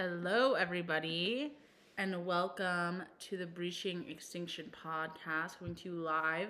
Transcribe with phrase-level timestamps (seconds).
[0.00, 1.52] Hello, everybody,
[1.98, 6.48] and welcome to the Breaching Extinction podcast, coming to you live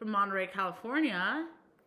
[0.00, 1.46] from Monterey, California.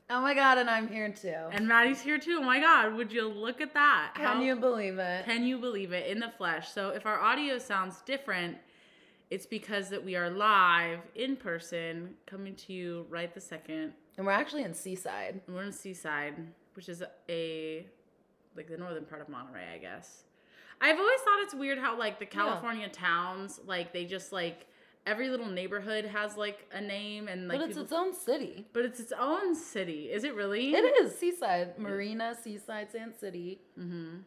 [0.09, 1.35] Oh my god, and I'm here too.
[1.51, 2.37] And Madi's here too.
[2.39, 4.13] Oh my God, would you look at that?
[4.15, 5.25] Can How- you believe it?
[5.25, 6.07] Can you believe it?
[6.09, 6.71] In the flesh.
[6.71, 8.57] So if our audio sounds different,
[9.29, 13.91] it's because that we are live in person, coming to you right the second.
[14.15, 15.41] and we're actually in Seaside.
[15.45, 16.35] And we're in Seaside,
[16.73, 17.85] which is a
[18.55, 20.21] like the northern part of Monterey, I guess.
[20.81, 24.67] I've always thought it's weird how like the California towns, like they just like
[25.05, 28.65] every little neighborhood has like a name and like but it's people- its own city.
[28.73, 30.11] but it's its own city.
[30.11, 30.73] Is it really?
[30.73, 31.77] It is Seaside.
[31.77, 33.59] Marina, Seaside, Sand City.
[33.79, 34.17] Mm-hmm.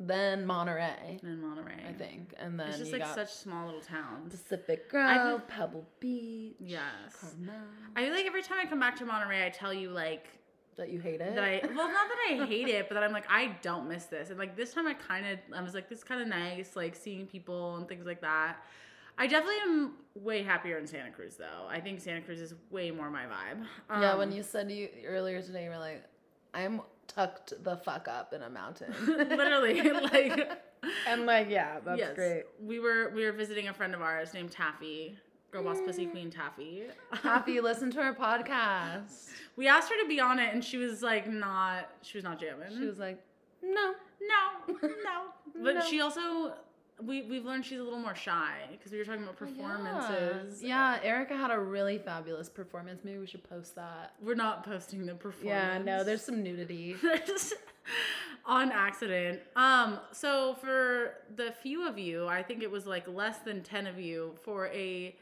[0.00, 2.32] Then Monterey, Then Monterey, I think.
[2.38, 4.30] And then It's just like such small little towns.
[4.32, 5.10] Pacific Grove.
[5.10, 6.54] I Grove, Pebble Beach.
[6.60, 6.82] Yes.
[7.20, 7.54] Carmel.
[7.96, 10.28] I feel like every time I come back to Monterey, I tell you like
[10.78, 11.34] that you hate it?
[11.34, 14.04] that I well not that I hate it, but that I'm like I don't miss
[14.06, 14.30] this.
[14.30, 16.96] And like this time I kind of I was like this kind of nice, like
[16.96, 18.56] seeing people and things like that.
[19.20, 21.66] I definitely am way happier in Santa Cruz though.
[21.68, 23.64] I think Santa Cruz is way more my vibe.
[24.00, 26.04] yeah, when Um, you said you earlier today, you were like,
[26.54, 28.94] I'm tucked the fuck up in a mountain.
[29.06, 30.62] literally like
[31.08, 32.44] I'm like, yeah, that's yes, great.
[32.62, 35.16] We were we were visiting a friend of ours named Taffy.
[35.50, 36.82] Girl Boss Pussy Queen Taffy.
[37.22, 39.28] Taffy, listen to our podcast.
[39.56, 42.38] We asked her to be on it and she was like not she was not
[42.38, 42.68] jamming.
[42.76, 43.22] She was like,
[43.62, 43.94] no.
[44.20, 44.88] No, no.
[45.62, 45.80] But No.
[45.88, 46.52] she also,
[47.02, 50.62] we we've learned she's a little more shy because we were talking about performances.
[50.62, 50.98] Yeah.
[51.02, 53.00] yeah, Erica had a really fabulous performance.
[53.02, 54.12] Maybe we should post that.
[54.22, 55.44] we're not posting the performance.
[55.46, 56.94] Yeah, no, there's some nudity.
[57.02, 57.54] There's-
[58.46, 59.40] on accident.
[59.56, 63.86] Um, so for the few of you, I think it was like less than ten
[63.86, 65.16] of you for a.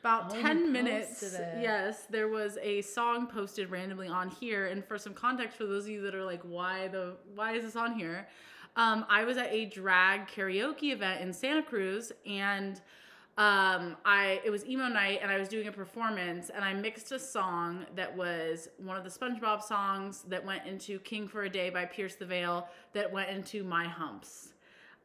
[0.00, 1.20] About Oh, 10 minutes.
[1.60, 4.66] Yes, there was a song posted randomly on here.
[4.66, 7.64] And for some context for those of you that are like, why the why is
[7.64, 8.26] this on here?
[8.76, 12.80] Um, I was at a drag karaoke event in Santa Cruz and
[13.36, 17.10] um, I it was emo night and I was doing a performance and I mixed
[17.12, 21.50] a song that was one of the SpongeBob songs that went into King for a
[21.50, 24.52] Day by Pierce the Veil that went into My Humps.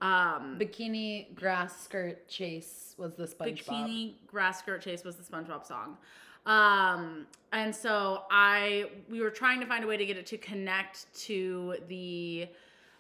[0.02, 3.66] Um, Bikini grass skirt chase was the SpongeBob.
[3.66, 5.98] Bikini Grass Skirt Chase was the SpongeBob song.
[6.46, 10.38] Um, and so I we were trying to find a way to get it to
[10.38, 12.48] connect to the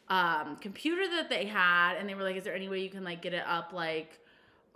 [0.09, 3.03] um, computer that they had, and they were like, "Is there any way you can
[3.03, 4.19] like get it up like?"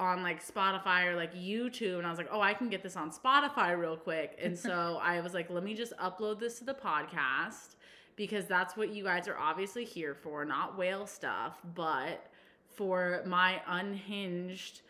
[0.02, 2.96] on like Spotify or like YouTube and I was like, "Oh, I can get this
[2.96, 6.64] on Spotify real quick." And so I was like, "Let me just upload this to
[6.64, 7.76] the podcast
[8.20, 12.28] because that's what you guys are obviously here for, not whale stuff, but
[12.76, 14.82] for my unhinged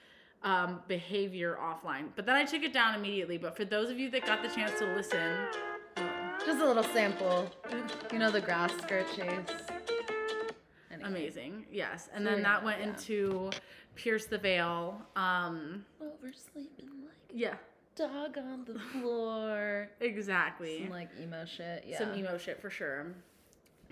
[0.44, 3.38] um, behavior offline." But then I took it down immediately.
[3.38, 5.38] But for those of you that got the chance to listen,
[6.46, 7.50] Just a little sample.
[8.12, 9.28] You know the grass skirt chase.
[10.92, 11.08] Anyway.
[11.10, 12.10] amazing, yes.
[12.14, 12.90] And So then that went yeah.
[12.90, 13.52] into
[13.96, 15.02] Pierce the Veil.
[15.16, 17.69] Um, Oversleeping like yeah, a
[18.00, 19.90] dog on the floor.
[20.00, 20.84] exactly.
[20.84, 21.84] Some like emo shit.
[21.88, 22.00] Yeah.
[22.00, 23.08] some emo shit for sure.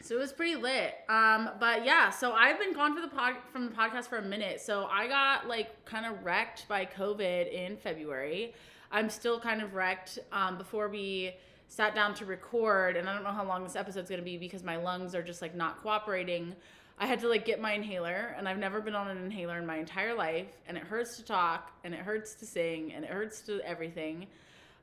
[0.02, 0.94] So it was pretty lit.
[1.10, 4.22] Um, but yeah, so I've been gone for the pod from the podcast for a
[4.22, 4.62] minute.
[4.62, 8.54] So I got like kind of wrecked by COVID in February.
[8.92, 10.20] I'm still kind of wrecked.
[10.32, 11.34] Um, before we
[11.68, 14.64] sat down to record, and I don't know how long this episode's gonna be because
[14.64, 16.56] my lungs are just like not cooperating.
[17.00, 19.66] I had to like get my inhaler, and I've never been on an inhaler in
[19.66, 23.12] my entire life, and it hurts to talk, and it hurts to sing, and it
[23.12, 24.26] hurts to everything.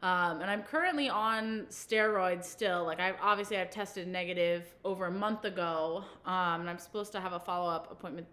[0.02, 2.84] Um, and I'm currently on steroids still.
[2.84, 7.20] Like I obviously I've tested negative over a month ago, um, and I'm supposed to
[7.20, 8.26] have a follow up appointment.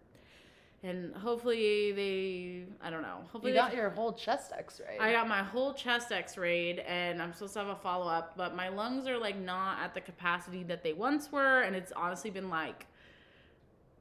[0.83, 3.19] And hopefully they, I don't know.
[3.31, 4.97] Hopefully You they- got your whole chest X-ray.
[4.99, 8.33] I got my whole chest X-rayed, and I'm supposed to have a follow up.
[8.35, 11.91] But my lungs are like not at the capacity that they once were, and it's
[11.95, 12.87] honestly been like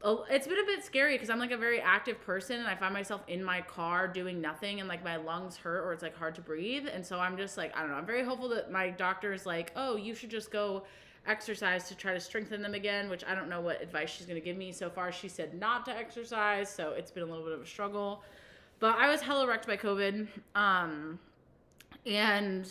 [0.03, 2.95] it's been a bit scary because I'm like a very active person and I find
[2.95, 6.35] myself in my car doing nothing and like my lungs hurt or it's like hard
[6.37, 6.87] to breathe.
[6.93, 7.97] And so I'm just like, I don't know.
[7.97, 10.85] I'm very hopeful that my doctor is like, oh, you should just go
[11.27, 14.41] exercise to try to strengthen them again, which I don't know what advice she's going
[14.41, 14.73] to give me.
[14.73, 16.71] So far, she said not to exercise.
[16.71, 18.23] So it's been a little bit of a struggle.
[18.79, 20.29] But I was hella wrecked by COVID.
[20.55, 21.19] Um,
[22.07, 22.67] and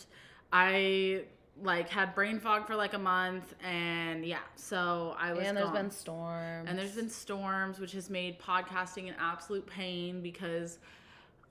[0.51, 1.25] I
[1.63, 5.65] like had brain fog for like a month and yeah so i was and there's
[5.67, 5.75] gone.
[5.75, 6.67] been storms.
[6.69, 10.77] And there's been storms, which has made podcasting an absolute pain because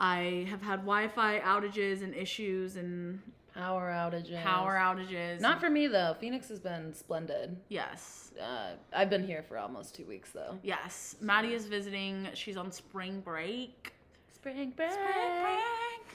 [0.01, 3.21] I have had Wi-Fi outages and issues and
[3.55, 4.41] power outages.
[4.45, 5.41] power outages.
[5.41, 6.15] Not for me though.
[6.21, 7.57] Phoenix has been splendid.
[7.69, 10.57] yes, Uh, I've been here for almost two weeks though.
[10.63, 11.17] yes.
[11.21, 12.29] Madi is visiting.
[12.35, 13.93] She's on spring break.
[14.33, 14.93] Spring break.
[14.93, 16.07] Spring break.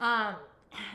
[0.00, 0.34] Um.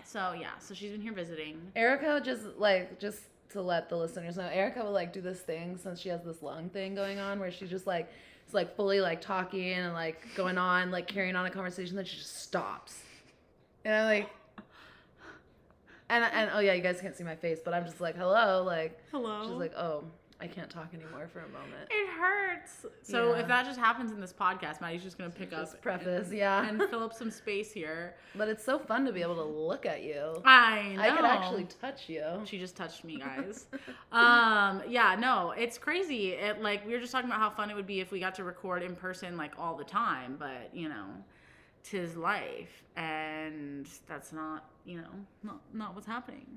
[0.05, 0.57] So yeah.
[0.59, 1.59] So she's been here visiting.
[1.75, 3.21] Erica just like just
[3.51, 6.41] to let the listeners know, Erica will like do this thing since she has this
[6.41, 8.11] lung thing going on where she just like
[8.47, 12.05] is like fully like talking and like going on, like carrying on a conversation, then
[12.05, 13.01] she just stops.
[13.85, 14.29] And I'm like,
[16.09, 18.63] and and oh yeah, you guys can't see my face, but I'm just like, hello,
[18.63, 19.43] like, Hello.
[19.43, 20.03] she's like, oh,
[20.41, 21.89] I can't talk anymore for a moment.
[21.89, 22.85] it hurts.
[23.01, 23.41] So Yeah.
[23.41, 26.37] if that just happens in this podcast, Madi's just gonna pick Just up preface, and,
[26.37, 26.67] yeah.
[26.67, 28.15] and fill up some space here.
[28.35, 30.41] But it's so fun to be able to look at you.
[30.43, 31.01] I know.
[31.01, 32.23] I could actually touch you.
[32.45, 33.67] She just touched me, guys.
[34.11, 36.29] um, yeah, no, it's crazy.
[36.33, 38.35] It like we were just talking about how fun it would be if we got
[38.35, 41.05] to record in person like all the time, but you know,
[41.83, 45.11] tis life, and that's not you know
[45.43, 46.47] not not what's happening.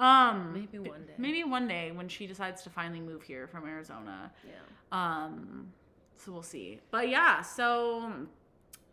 [0.00, 1.12] Um, Maybe one day.
[1.18, 4.32] Maybe one day when she decides to finally move here from Arizona.
[4.44, 4.52] Yeah.
[4.92, 5.72] Um,
[6.16, 6.80] so we'll see.
[6.90, 8.12] But yeah, so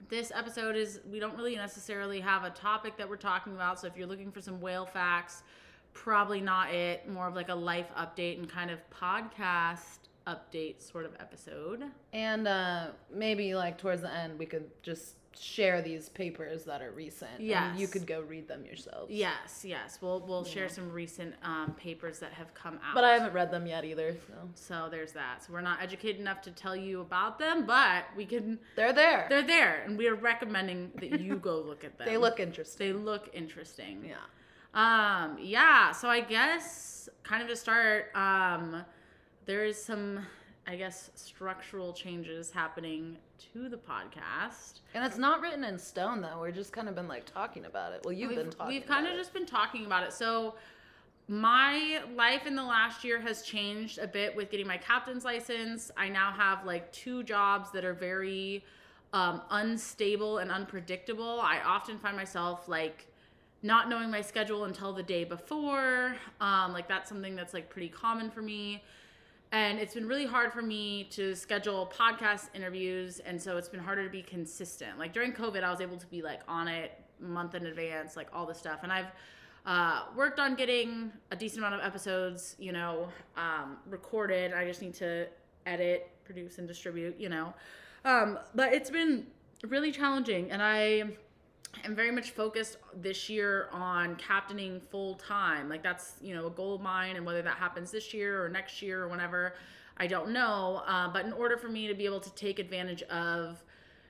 [0.09, 3.79] this episode is we don't really necessarily have a topic that we're talking about.
[3.79, 5.43] So if you're looking for some whale facts,
[5.93, 7.09] probably not it.
[7.09, 11.83] More of like a life update and kind of podcast update sort of episode.
[12.13, 16.91] And uh, maybe like towards the end, we could just share these papers that are
[16.91, 17.31] recent.
[17.39, 17.79] and Yes.
[17.79, 19.11] you could go read them yourselves.
[19.11, 19.99] Yes, yes.
[20.01, 22.95] We'll we'll share some recent um, papers that have come out.
[22.95, 25.43] But I haven't read them yet either, so So there's that.
[25.43, 28.59] So we're not educated enough to tell you about them, but we can.
[28.75, 29.27] they're there.
[29.29, 32.07] They're there, and we are recommending that you go look at them.
[32.07, 32.87] they look interesting.
[32.87, 34.03] They look interesting.
[34.05, 34.15] Yeah.
[34.73, 38.83] Um, yeah, so I guess kind of to start, um,
[39.45, 40.19] there is some,
[40.69, 43.15] I guess, structural changes happening
[43.53, 44.81] to the podcast.
[44.93, 46.39] And it's not written in stone though.
[46.41, 48.01] We're just kind of been like talking about it.
[48.03, 48.75] Well, you've we've, been talking.
[48.75, 49.17] We've kind of it.
[49.17, 50.11] just been talking about it.
[50.11, 50.55] So
[51.29, 55.89] my life in the last year has changed a bit with getting my captain's license.
[55.95, 58.65] I now have like two jobs that are very
[59.13, 61.39] um, unstable and unpredictable.
[61.39, 63.07] I often find myself like
[63.63, 66.15] not knowing my schedule until the day before.
[66.41, 68.83] Um, like that's something that's like pretty common for me.
[69.51, 73.19] And it's been really hard for me to schedule podcast interviews.
[73.19, 74.99] And so it's been harder to be consistent.
[74.99, 78.27] Like during COVID, I was able to be like on it month in advance, like
[78.33, 78.79] all this stuff.
[78.83, 79.11] And I've
[79.65, 84.53] uh, worked on getting a decent amount of episodes, you know, um, recorded.
[84.53, 85.27] I just need to
[85.65, 87.53] edit, produce, and distribute, you know.
[88.05, 89.27] Um, but it's been
[89.67, 90.51] really challenging.
[90.51, 91.03] And I
[91.85, 95.69] am very much focused this year on captaining full time.
[95.69, 98.49] Like that's you know a goal of mine, and whether that happens this year or
[98.49, 99.55] next year or whenever,
[99.97, 100.83] I don't know.
[100.87, 103.63] Uh, but in order for me to be able to take advantage of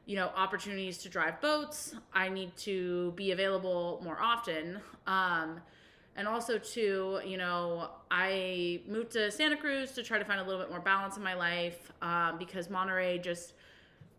[0.05, 4.79] you know opportunities to drive boats, I need to be available more often.
[5.05, 5.61] Um,
[6.17, 10.43] and also too, you know, I moved to Santa Cruz to try to find a
[10.43, 13.53] little bit more balance in my life um, because Monterey just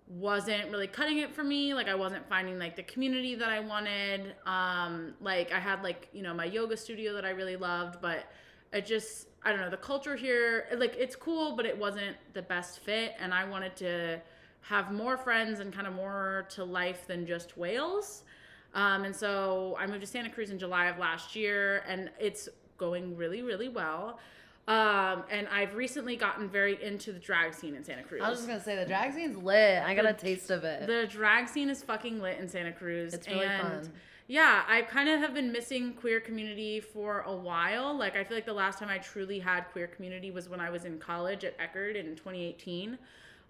[0.08, 3.60] wasn't really cutting it for me like i wasn't finding like the community that i
[3.60, 4.34] wanted.
[4.46, 8.24] Um like i had like you know my yoga studio that i really loved but
[8.72, 12.42] it just i don't know the culture here like it's cool but it wasn't the
[12.42, 14.18] best fit and i wanted to
[14.62, 18.24] have more friends and kind of more to life than just whales.
[18.74, 22.48] Um, and so i moved to santa cruz in july of last year and it's
[22.76, 24.18] going really really well
[24.68, 28.20] um, and I've recently gotten very into the drag scene in Santa Cruz.
[28.22, 29.82] I was just gonna say the drag scene's lit.
[29.82, 30.86] I got The- a taste of it.
[30.86, 33.14] The drag scene is fucking lit in Santa Cruz.
[33.14, 33.92] It's really and fun.
[34.26, 37.96] Yeah, I kind of have been missing queer community for a while.
[37.96, 40.68] Like, I feel like the last time I truly had queer community was when I
[40.68, 42.98] was in college at Eckerd in 2018.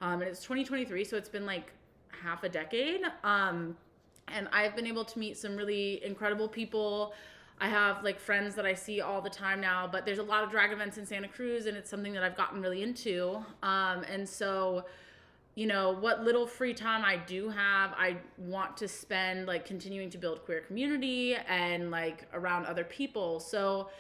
[0.01, 1.73] Um, and it's 2023, so it's been like
[2.11, 3.01] half a decade.
[3.25, 3.77] Um,
[4.29, 7.13] and I've been able to meet some really incredible people.
[7.61, 10.45] I have like friends that I see all the time now, but there's a lot
[10.45, 13.45] of drag events in Santa Cruz, and it's something that I've gotten really into.
[13.63, 14.85] Um, and so,
[15.57, 20.09] you know, what little free time I do have, I want to spend like continuing
[20.11, 23.41] to build queer community and like around other people.
[23.41, 23.91] So,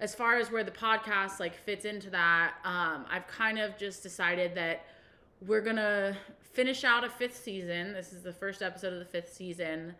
[0.00, 4.02] as far as where the podcast like fits into that, um, I've kind of just
[4.02, 4.86] decided that
[5.46, 6.16] we're gonna
[6.52, 7.92] finish out a fifth season.
[7.92, 9.94] This is the first episode of the fifth season.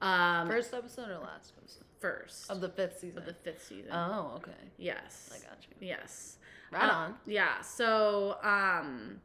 [0.00, 3.18] Um, First episode or last episode first of the fifth season?
[3.18, 3.90] of the fifth season.
[3.92, 4.52] oh, okay.
[4.78, 5.86] yes, I got you.
[5.88, 6.38] Yes.
[6.72, 7.14] Right Uh, on.
[7.26, 7.60] Yeah.
[7.62, 9.20] So, um,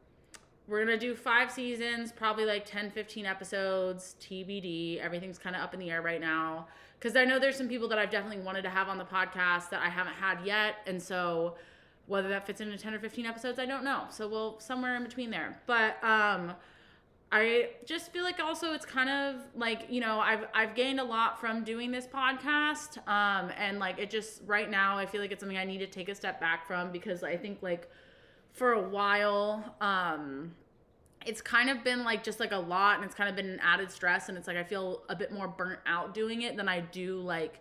[0.68, 4.98] we're to do five seasons, probably like 10, 15 episodes, TBD.
[5.00, 6.66] Everything's kind of up in the air right now.
[6.98, 9.70] Because I know there's some people that I've definitely wanted to have on the podcast
[9.70, 10.76] that I haven't had yet.
[10.86, 11.54] And so,
[12.06, 14.04] whether that fits into 10 or 15 episodes, I don't know.
[14.10, 15.60] So, we'll somewhere in between there.
[15.66, 16.52] But, um,
[17.36, 21.04] I just feel like also it's kind of like you know I've I've gained a
[21.04, 25.32] lot from doing this podcast um and like it just right now I feel like
[25.32, 27.90] it's something I need to take a step back from because I think like
[28.52, 30.54] for a while um
[31.26, 33.60] it's kind of been like just like a lot and it's kind of been an
[33.62, 36.70] added stress and it's like I feel a bit more burnt out doing it than
[36.70, 37.60] I do like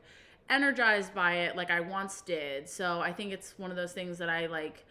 [0.50, 2.70] energized by it like I once did.
[2.70, 4.86] So I think it's one of those things that I like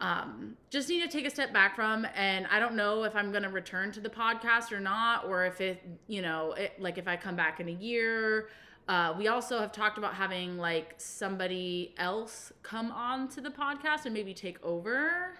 [0.00, 2.06] um, just need to take a step back from.
[2.14, 5.44] And I don't know if I'm going to return to the podcast or not, or
[5.44, 8.48] if it, you know, it, like if I come back in a year.
[8.88, 14.06] Uh, we also have talked about having like somebody else come on to the podcast
[14.06, 15.34] and maybe take over.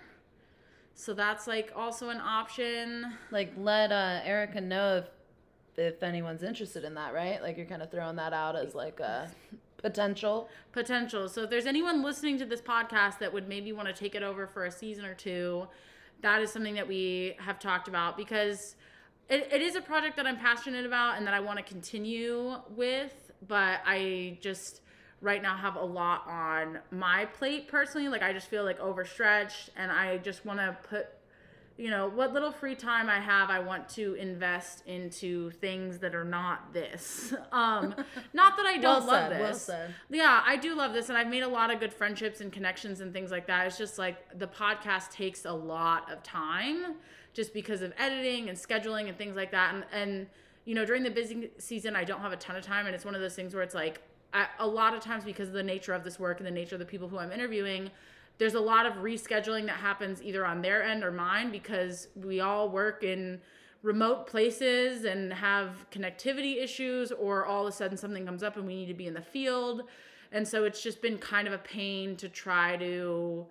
[0.94, 3.12] So that's like also an option.
[3.30, 5.06] Like let uh, Erica know if
[5.76, 7.42] if anyone's interested in that, right?
[7.42, 9.30] Like you're kind of throwing that out as like a
[9.83, 10.49] potential.
[10.73, 11.29] Potential.
[11.29, 14.23] So if there's anyone listening to this podcast that would maybe want to take it
[14.23, 15.67] over for a season or two,
[16.23, 18.77] that is something that we have talked about because
[19.29, 22.55] it, it is a project that I'm passionate about and that I want to continue
[22.71, 24.83] with, but I just
[25.21, 28.09] right now have a lot on my plate personally.
[28.09, 31.09] Like I just feel like overstretched and I just want to put
[31.83, 36.15] you know, what little free time I have, I want to invest into things that
[36.15, 37.35] are not this.
[37.51, 37.95] Um,
[38.33, 39.69] not that I don't Well love said, this.
[39.69, 39.89] well.
[40.09, 43.01] Yeah, I do love this, and I've made a lot of good friendships and connections
[43.01, 43.67] and things like that.
[43.67, 46.95] It's just like the podcast takes a lot of time,
[47.35, 49.75] just because of editing and scheduling and things like that.
[49.75, 50.27] And and
[50.65, 53.05] you know, during the busy season, I don't have a ton of time, and it's
[53.05, 54.01] one of those things where it's like
[54.33, 56.77] I, a lot of times because of the nature of this work and the nature
[56.77, 57.91] of the people who I'm interviewing
[58.42, 62.40] there's a lot of rescheduling that happens either on their end or mine because we
[62.40, 63.40] all work in
[63.84, 68.66] remote places and have connectivity issues or all of a sudden something comes up and
[68.66, 69.84] we need to be in the field.
[70.32, 73.46] And so it's just been kind of a pain to try to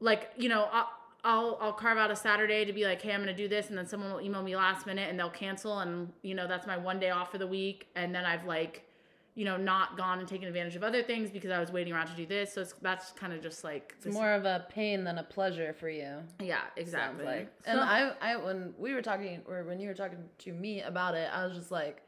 [0.00, 0.88] like you know I'll,
[1.22, 3.76] I'll I'll carve out a Saturday to be like, hey, I'm gonna do this, and
[3.76, 6.78] then someone will email me last minute, and they'll cancel, and you know that's my
[6.78, 8.87] one day off for the week, and then I've like,
[9.38, 12.08] you know, not gone and taken advantage of other things because I was waiting around
[12.08, 12.52] to do this.
[12.54, 15.72] So it's that's kind of just like It's more of a pain than a pleasure
[15.72, 16.16] for you.
[16.40, 17.24] yeah, exactly.
[17.24, 17.52] like.
[17.64, 20.82] So- And I, I, when we were talking, or when you were talking to me
[20.82, 22.02] about it, I was just like,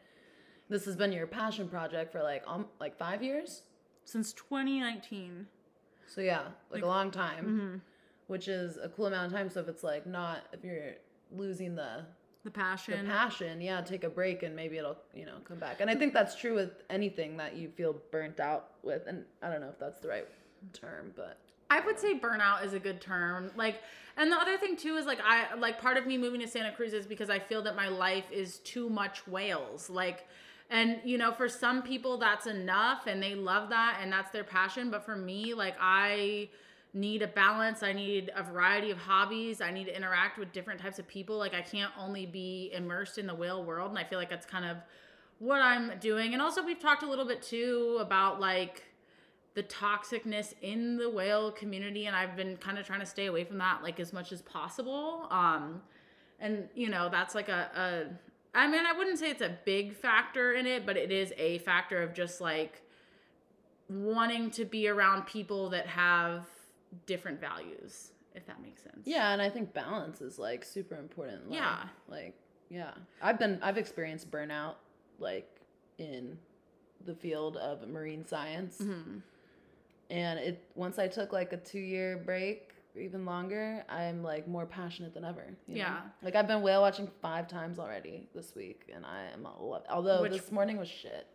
[0.68, 3.62] "This has been your passion project for like, um, like five years."
[4.04, 5.46] since 2019.
[6.08, 7.76] So yeah, like, a long time, Mm-hmm.
[8.26, 9.48] which is a cool amount of time.
[9.50, 10.94] So if it's like not, if you're
[11.30, 12.06] losing the
[12.42, 13.46] The passion, the passion.
[13.48, 15.82] passion, yeah, take a break and maybe it'll, you know, come back.
[15.82, 19.02] And I think that's true with anything that you feel burnt out with.
[19.06, 20.26] And I don't know if that's the right
[20.72, 23.50] term, but I would say burnout is a good term.
[23.56, 23.82] Like,
[24.16, 26.72] and the other thing too is like I like part of me moving to Santa
[26.72, 29.88] Cruz is because I feel that my life is too much whales.
[29.90, 30.26] Like,
[30.70, 34.44] and you know, for some people that's enough and they love that and that's their
[34.44, 34.90] passion.
[34.90, 36.48] But for me, like I
[36.92, 37.82] need a balance.
[37.82, 39.60] I need a variety of hobbies.
[39.60, 41.38] I need to interact with different types of people.
[41.38, 43.90] Like I can't only be immersed in the whale world.
[43.90, 44.78] And I feel like that's kind of
[45.38, 46.32] what I'm doing.
[46.32, 48.82] And also we've talked a little bit too about like
[49.54, 53.44] the toxicness in the whale community and I've been kind of trying to stay away
[53.44, 55.26] from that like as much as possible.
[55.30, 55.82] Um
[56.40, 59.94] and you know, that's like a, a I mean, I wouldn't say it's a big
[59.94, 62.82] factor in it, but it is a factor of just like
[63.88, 66.46] wanting to be around people that have
[67.06, 69.02] different values, if that makes sense.
[69.04, 69.32] yeah.
[69.32, 71.44] And I think balance is like super important.
[71.44, 71.58] in life.
[71.60, 71.84] Yeah.
[72.08, 72.34] Like,
[72.68, 72.90] yeah.
[73.22, 74.74] I've been, I've experienced burnout
[75.18, 75.48] like
[75.98, 76.38] in
[77.04, 78.78] the field of marine science.
[78.78, 79.18] hmm
[80.10, 84.66] And it, once I took like a two year break, even longer, I'm like more
[84.66, 85.44] passionate than ever.
[85.68, 85.80] you know?
[85.82, 86.00] Yeah.
[86.22, 89.46] Like I've been whale watching five times already this week, and I am
[89.88, 91.26] although Which- this morning was shit.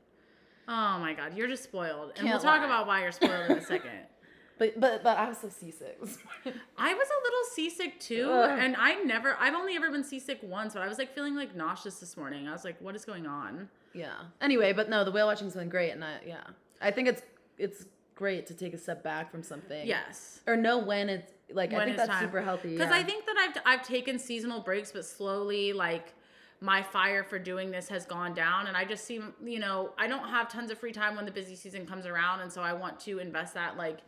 [0.68, 2.10] Oh my god, you're just spoiled.
[2.10, 2.66] And Can't we'll talk lie.
[2.66, 3.92] about why you're spoiled in a second.
[4.58, 5.98] But but but I was so seasick.
[6.78, 8.58] I was a little seasick too, Ugh.
[8.60, 11.56] and I never, I've only ever been seasick once, but I was like feeling like
[11.56, 12.48] nauseous this morning.
[12.48, 13.70] I was like, what is going on?
[13.94, 14.14] yeah.
[14.42, 16.44] Anyway, but no, the whale watching's been great, and I yeah,
[16.82, 17.22] I think it's
[17.58, 17.86] it's
[18.16, 19.86] great to take a step back from something.
[19.86, 20.40] Yes.
[20.48, 22.28] Or know when it's like I When think it's that's time.
[22.28, 22.70] super healthy.
[22.72, 22.96] Because yeah.
[22.98, 26.14] I think that I've, I've taken seasonal breaks, but slowly, like,
[26.62, 28.68] my fire for doing this has gone down.
[28.68, 31.32] And I just seem, you know, I don't have tons of free time when the
[31.32, 32.40] busy season comes around.
[32.42, 34.00] And so I want to invest that, like,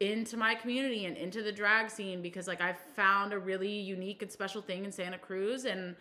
[0.00, 4.22] into my community and into the drag scene because, like, I've found a really unique
[4.22, 5.66] and special thing in Santa Cruz.
[5.66, 5.94] And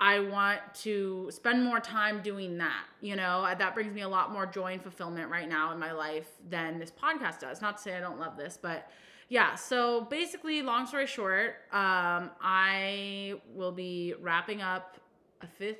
[0.00, 2.84] I want to spend more time doing that.
[3.00, 5.90] You know, that brings me a lot more joy and fulfillment right now in my
[5.90, 7.60] life than this podcast does.
[7.60, 8.88] Not to say I don't love this, but
[9.28, 9.56] yeah.
[9.56, 14.98] So basically, long story short, um, I will be wrapping up
[15.42, 15.78] a fifth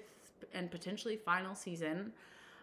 [0.53, 2.13] and potentially final season.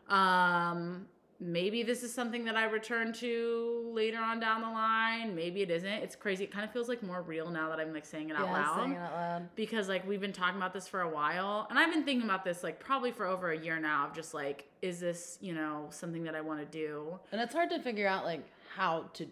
[0.09, 1.07] Um,
[1.39, 5.35] maybe this is something that I return to later on down the line.
[5.35, 5.89] Maybe it isn't.
[5.89, 6.45] It's crazy.
[6.45, 8.53] It kind of feels like more real now that I'm like saying it out yeah,
[8.53, 9.49] loud saying it out loud.
[9.55, 12.43] because like we've been talking about this for a while and i've been thinking about
[12.45, 15.87] this like probably for over a year now of just like is this you know
[15.89, 18.43] something that i want to do And it's hard to figure out like
[18.75, 19.27] how to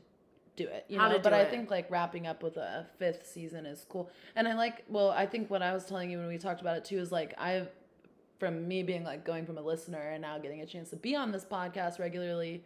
[0.55, 1.15] do it, you How know.
[1.17, 4.09] to but do I think like wrapping up with a fifth season is cool.
[4.35, 6.77] And I like well, I think what I was telling you when we talked about
[6.77, 7.67] it too is like I
[8.39, 11.15] from me being like going from a listener and now getting a chance to be
[11.15, 12.63] on this podcast regularly,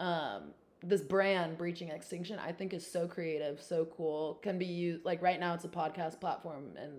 [0.00, 0.52] um,
[0.84, 5.22] this brand breaching extinction i think is so creative so cool can be used like
[5.22, 6.92] right now it's a podcast platform and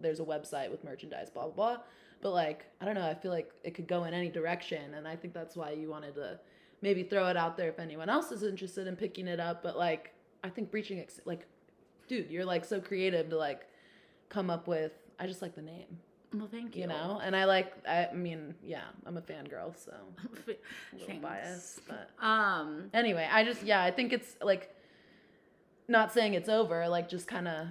[0.00, 1.82] there's a website with merchandise blah blah blah.
[2.20, 5.06] But like i don't know i feel like it could go in any direction and
[5.06, 6.40] i think that's why you wanted to
[6.82, 9.62] maybe throw it out there if anyone else is interested in picking it up.
[9.62, 11.46] But like i think breaching ex- like
[12.08, 13.66] dude you're like so creative to like
[14.28, 15.98] come up with i just like the name
[16.34, 16.82] Well, thank you.
[16.82, 21.22] you know and i like i mean yeah i'm a fangirl so a little Thanks.
[21.22, 24.74] biased but Um, anyway i just yeah i think it's like
[25.88, 27.68] not saying it's over like just kind of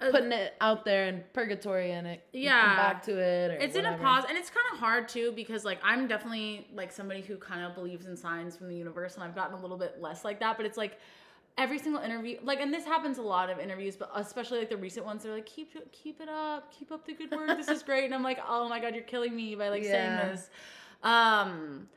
[0.00, 2.60] uh, putting it out there in purgatory and it Yeah.
[2.60, 5.32] come back to it or it's in a pause and it's kind of hard too
[5.34, 9.14] because like i'm definitely like somebody who kind of believes in signs from the universe
[9.14, 10.98] and i've gotten a little bit less like that but it's like
[11.58, 14.76] every single interview like and this happens a lot of interviews but especially like the
[14.76, 17.68] recent ones they're like keep it keep it up keep up the good work this
[17.68, 19.90] is great and i'm like oh my god you're killing me by like Yeah.
[19.90, 20.50] saying this
[21.02, 21.88] um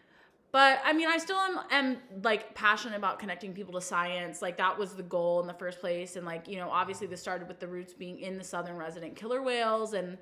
[0.52, 4.42] but I mean, I still am, am like passionate about connecting people to science.
[4.42, 6.18] Like that was the goal in the first place.
[6.18, 9.16] And like, you know, obviously this started with the roots being in the southern resident
[9.16, 9.94] killer whales.
[9.94, 10.18] And,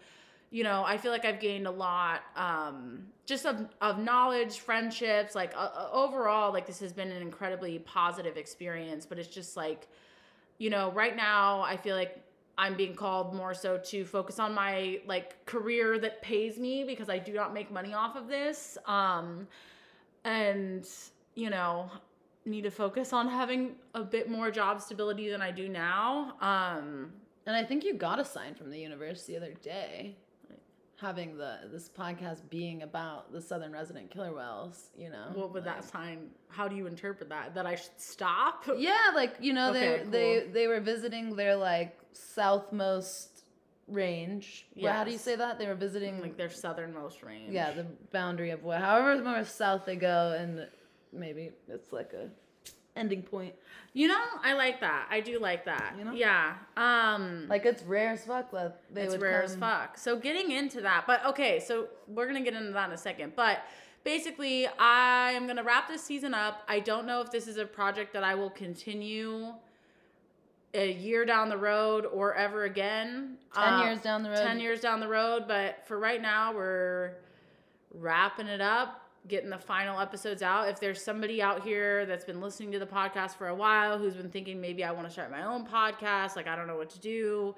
[0.52, 5.36] you know, I feel like I've gained a lot um, just of, of knowledge, friendships,
[5.36, 9.06] like uh, uh, overall, like this has been an incredibly positive experience.
[9.06, 9.88] But it's just like,
[10.58, 12.24] you know, right now I feel like
[12.58, 17.10] I'm being called more so to focus on my like career that pays me because
[17.10, 18.78] I do not make money off of this.
[18.86, 19.48] Um,
[20.26, 20.88] and
[21.36, 21.90] you know
[22.46, 26.34] need to focus on having a bit more job stability than I do now.
[26.42, 27.12] Um,
[27.46, 30.16] and i think you got a sign from the universe the other day
[31.02, 35.66] having the this podcast being about the southern resident killer whales you know what would
[35.66, 36.30] like- that sign?
[36.50, 37.54] How do you interpret that?
[37.56, 38.66] That I should stop?
[38.78, 40.12] yeah like you know Okay, they cool.
[40.12, 43.44] they they were visiting their like southmost
[43.88, 47.52] range yeah how do you say that they were visiting Like their southernmost range.
[47.54, 50.68] yeah the boundary of what however more south they go and
[51.12, 52.30] maybe it's like a
[53.00, 53.56] ending point
[53.94, 55.08] You know, I like that.
[55.10, 55.96] I do like that.
[55.98, 56.12] You know?
[56.14, 56.54] Yeah.
[56.78, 58.52] Um, like it's rare as fuck
[58.94, 59.98] they it's rare as fuck.
[59.98, 63.34] So getting into that, but okay, so we're gonna get into that in a second.
[63.36, 63.64] But
[64.04, 66.62] basically, I'm gonna wrap this season up.
[66.68, 69.54] I don't know if this is a project that I will continue
[70.76, 73.38] a year down the road or ever again.
[73.56, 76.54] 10 Uh, years down the road 10 years down the road, but for right now,
[76.54, 77.14] we're
[77.92, 80.70] wrapping it up, getting the final episodes out.
[80.70, 84.16] If there's somebody out here that's been listening to the podcast for a while who's
[84.16, 86.90] been thinking maybe I want to start my own podcast, like I don't know what
[86.92, 87.56] to do,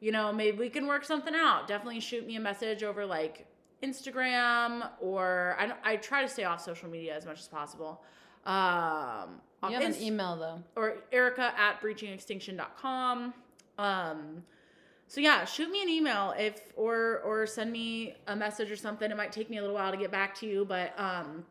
[0.00, 1.68] you know, maybe we can work something out.
[1.68, 3.46] Definitely shoot me a message over like
[3.82, 8.02] Instagram or I, don't- I try to stay off social media as much as possible.
[8.46, 9.40] Um,
[9.70, 13.32] you have an email though or erica at breachingextinction.com
[13.78, 14.42] um
[15.06, 19.10] so yeah shoot me an email if or or send me a message or something
[19.10, 21.44] it might take me a little while to get back to you but um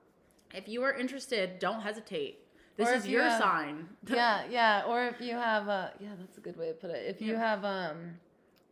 [0.53, 2.39] if you are interested don't hesitate
[2.77, 4.83] this Or is if you your have- sign yeah, yeah.
[4.87, 7.05] Or if you have, uh, yeah, that's a good way to put it.
[7.07, 7.39] If you Yeah.
[7.39, 8.15] have, um,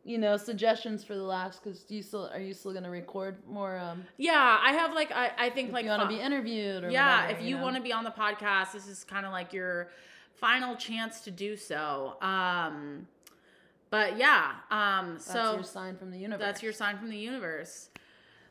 [0.03, 3.37] you know, suggestions for the last, because do you still are you still gonna record
[3.47, 3.77] more?
[3.77, 6.89] Um, yeah i have like i, I think like you want to be interviewed or
[6.89, 7.61] yeah whatever, if you know?
[7.63, 9.91] want to be on the podcast this is kind of like your
[10.33, 13.07] final chance to do so um
[13.91, 16.43] but yeah um That's so your sign from the universe.
[16.43, 17.89] That's your sign from the universe.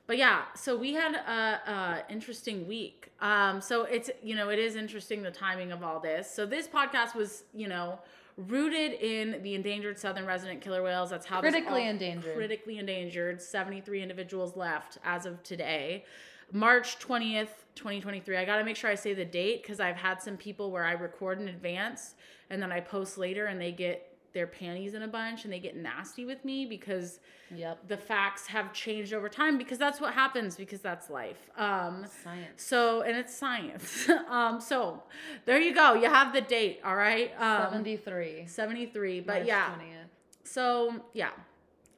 [0.06, 3.12] But yeah, so we had a, a interesting week.
[3.20, 6.28] Um, so it's you know it is interesting the timing of all this.
[6.28, 7.98] So this podcast was you know
[8.36, 11.10] rooted in the endangered southern resident killer whales.
[11.10, 12.34] That's how Critically all- endangered.
[12.34, 13.40] Critically endangered.
[13.40, 16.04] Seventy three individuals left as of today,
[16.52, 18.36] March twentieth, twenty twenty three.
[18.36, 20.84] I got to make sure I say the date because I've had some people where
[20.84, 22.14] I record in advance
[22.50, 25.58] and then I post later and they get their panties in a bunch and they
[25.58, 27.20] get nasty with me because
[27.54, 27.88] Yep.
[27.88, 31.50] the facts have changed over time because that's what happens because that's life.
[31.56, 32.62] Um, Science.
[32.62, 34.08] so and it's science.
[34.28, 35.02] um, so
[35.46, 35.94] there you go.
[35.94, 36.80] You have the date.
[36.84, 37.32] All right.
[37.40, 38.44] Um, Seventy three.
[38.46, 39.20] 73.
[39.20, 39.70] But yeah.
[39.74, 40.08] 20th.
[40.44, 41.30] So yeah,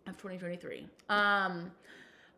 [0.06, 0.86] of 2023.
[1.10, 1.70] Um,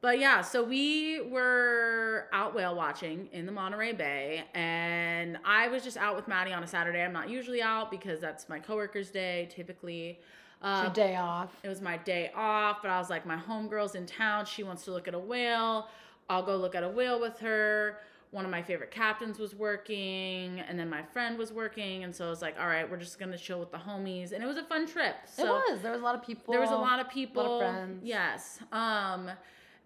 [0.04, 5.82] but yeah, so we were out whale watching in the Monterey Bay, and I was
[5.82, 7.02] just out with Madi on a Saturday.
[7.02, 10.20] I'm not usually out because that's my coworker's day typically.
[10.60, 11.56] Uh, Your day off.
[11.62, 14.44] it was my day off, but I was like, my homegirl's in town.
[14.44, 15.88] She wants to look at a whale.
[16.28, 17.96] I'll go look at a whale with her.
[18.30, 22.04] One of my favorite captains was working, and then my friend was working.
[22.04, 24.32] And so I was like, all right, we're just going to chill with the homies.
[24.32, 25.14] And it was a fun trip.
[25.24, 25.80] So it was.
[25.80, 26.52] There was a lot of people.
[26.52, 27.60] there was a lot of people.
[27.60, 28.02] friends.
[28.04, 28.58] Yes.
[28.70, 29.30] Um,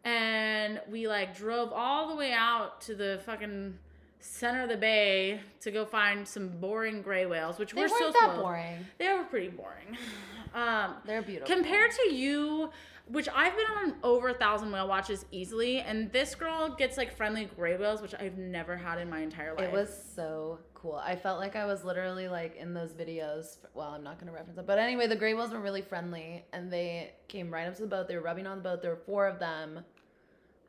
[0.04, 3.78] and we like drove all the way out to the fucking
[4.20, 7.98] center of the bay to go find some boring gray whales, which They were weren't
[7.98, 8.42] so that slow.
[8.42, 8.86] boring.
[8.98, 9.96] They were pretty boring.
[10.54, 11.54] Um, They're beautiful.
[11.54, 12.70] compared to you
[13.10, 17.16] which I've been on over a thousand whale watches easily, and this girl gets like
[17.16, 19.64] friendly gray whales, which I've never had in my entire life.
[19.64, 20.96] It was so cool.
[20.96, 23.58] I felt like I was literally like in those videos.
[23.74, 26.72] Well, I'm not gonna reference it, but anyway, the gray whales were really friendly, and
[26.72, 28.08] they came right up to the boat.
[28.08, 28.82] They were rubbing on the boat.
[28.82, 29.78] There were four of them.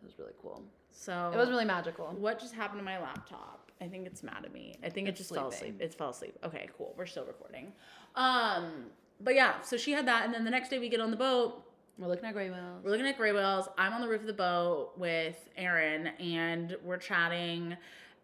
[0.01, 0.63] It was really cool.
[0.91, 2.07] so It was really magical.
[2.17, 3.71] What just happened to my laptop?
[3.81, 4.75] I think it's mad at me.
[4.83, 5.81] I think it It's just fell asleep.
[5.81, 6.37] It fell asleep.
[6.43, 6.93] Okay, cool.
[6.97, 7.71] We're still recording.
[8.15, 8.85] Um,
[9.21, 11.17] but yeah, so she had that, and then the next day we get on the
[11.17, 11.63] boat.
[11.99, 12.81] We're looking at gray whales.
[12.83, 13.67] We're looking at gray whales.
[13.77, 17.75] I'm on the roof of the boat with Aaron, and we're chatting.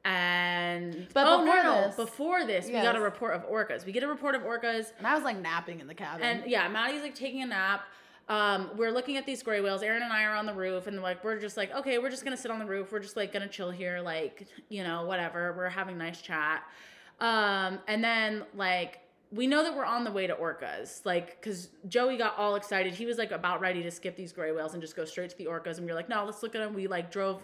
[0.06, 3.86] And But oh before no, this- before this, we got a report of orcas.
[3.86, 6.24] We get a report of orcas, and I was like napping in the cabin.
[6.26, 7.82] and yeah, Madi's like taking a nap.
[8.30, 9.84] Um, we're looking at these gray whales.
[9.84, 12.24] Aaron and I are on the roof, and like we're just like, okay, we're just
[12.24, 12.92] gonna sit on the roof.
[12.92, 15.54] We're just like gonna chill here, like you know, whatever.
[15.58, 16.64] We're having nice chat.
[17.20, 19.00] Um, and then like
[19.32, 22.94] we know that we're on the way to orcas, like because Joey got all excited.
[22.94, 25.38] He was like about ready to skip these gray whales and just go straight to
[25.38, 25.78] the orcas.
[25.78, 26.74] And we were like, no, let's look at them.
[26.74, 27.42] We like drove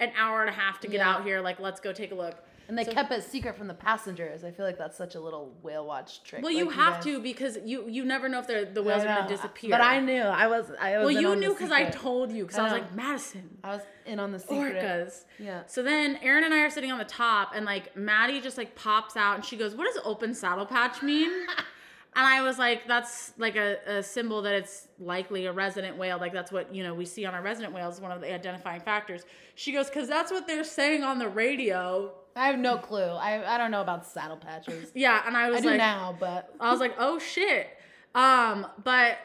[0.00, 1.10] an hour and a half to get Yeah.
[1.14, 1.40] out here.
[1.40, 2.36] Like, let's go take a look.
[2.68, 4.44] And they So- kept it secret from the passengers.
[4.44, 6.42] I feel like that's such a little whale watch trick.
[6.42, 9.02] Well, you like have guys- to because you you never know if they're, the whales
[9.04, 9.70] are gonna disappear.
[9.70, 10.20] But I knew.
[10.20, 10.70] I was.
[10.78, 11.06] I was.
[11.06, 13.58] Well, you knew because I told you because I I was like Madison.
[13.64, 14.76] I was in on the secret.
[14.76, 15.24] Orcas.
[15.38, 15.62] Yeah.
[15.66, 18.74] So then Aaron and I are sitting on the top, and like Madi just like
[18.74, 21.30] pops out, and she goes, "What does open saddle patch mean?"
[22.16, 26.18] and I was like, "That's like a, a symbol that it's likely a resident whale.
[26.18, 28.82] Like that's what you know we see on our resident whales, one of the identifying
[28.82, 29.22] factors."
[29.54, 33.02] She goes, "Cause that's what they're saying on the radio." I have no clue.
[33.02, 34.92] I I don't know about saddle patches.
[34.94, 37.66] Yeah, and I was I do like, now, but I was like, oh shit.
[38.14, 39.18] Um, but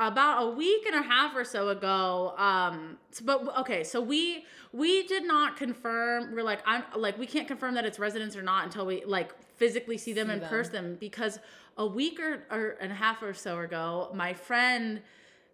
[0.00, 4.44] about a week and a half or so ago, um, so, but okay, so we
[4.72, 6.34] we did not confirm.
[6.34, 9.32] We're like, I'm like, we can't confirm that it's residents or not until we like
[9.56, 10.48] physically see them See in them.
[10.48, 11.38] person because
[11.76, 15.00] a week or, or and a half or so ago, my friend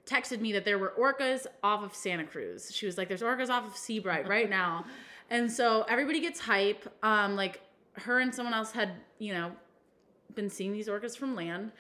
[0.07, 2.71] texted me that there were orcas off of Santa Cruz.
[2.75, 4.85] She was like, "There's orcas off of Seabright right now,"
[5.31, 6.89] and so everybody gets hype.
[7.03, 7.61] Um, like
[7.95, 9.53] her and someone else had, you know,
[10.35, 11.73] been seeing these orcas from land.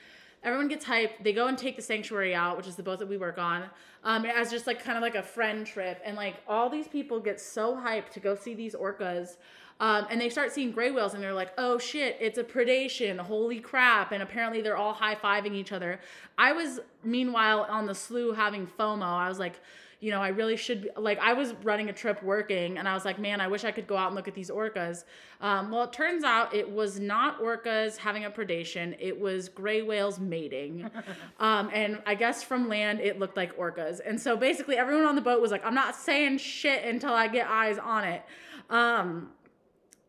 [0.42, 1.22] Everyone gets hyped.
[1.22, 3.64] They go and take the sanctuary out, which is the boat that we work on,
[4.04, 6.00] um, as just like kind of like a friend trip.
[6.04, 9.36] And like all these people get so hyped to go see these orcas.
[9.80, 13.18] Um, and they start seeing gray whales and they're like, oh shit, it's a predation.
[13.18, 14.12] Holy crap.
[14.12, 15.98] And apparently they're all high fiving each other.
[16.38, 19.02] I was, meanwhile, on the slough having FOMO.
[19.02, 19.60] I was like,
[20.00, 22.94] you know, I really should be like, I was running a trip working and I
[22.94, 25.04] was like, man, I wish I could go out and look at these orcas.
[25.40, 29.82] Um, well, it turns out it was not orcas having a predation, it was gray
[29.82, 30.90] whales mating.
[31.40, 34.00] um, and I guess from land, it looked like orcas.
[34.04, 37.28] And so basically, everyone on the boat was like, I'm not saying shit until I
[37.28, 38.22] get eyes on it.
[38.70, 39.30] Um,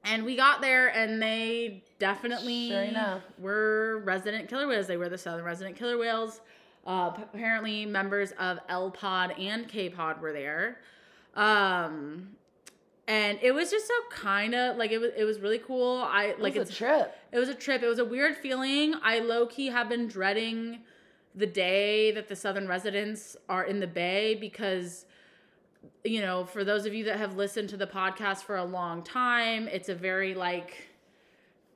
[0.05, 2.83] and we got there and they definitely Sure
[3.39, 4.87] were resident killer whales.
[4.87, 6.41] They were the southern resident killer whales.
[6.85, 10.79] Uh, apparently, members of L Pod and K Pod were there.
[11.35, 12.35] Um,
[13.07, 15.11] and it was just so kind of like it was.
[15.17, 16.01] It was really cool.
[16.01, 17.15] I it like was it's a trip.
[17.31, 17.83] it was a trip.
[17.83, 18.95] It was a weird feeling.
[19.03, 20.79] I low key have been dreading
[21.35, 25.05] the day that the Southern residents are in the Bay because,
[26.03, 29.03] you know, for those of you that have listened to the podcast for a long
[29.03, 30.87] time, it's a very like,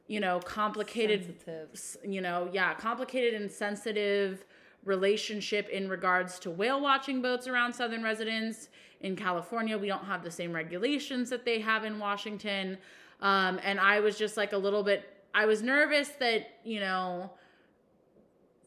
[0.07, 1.97] you know, complicated Sensitive.
[2.07, 4.45] you know, yeah, complicated and sensitive
[4.89, 8.67] relationship in regards to whale watching boats around southern residents.
[9.01, 12.77] In California, we don't have the same regulations that they have in Washington.
[13.21, 15.01] Um, and I was just like a little bit,
[15.33, 17.31] I was nervous that, you know,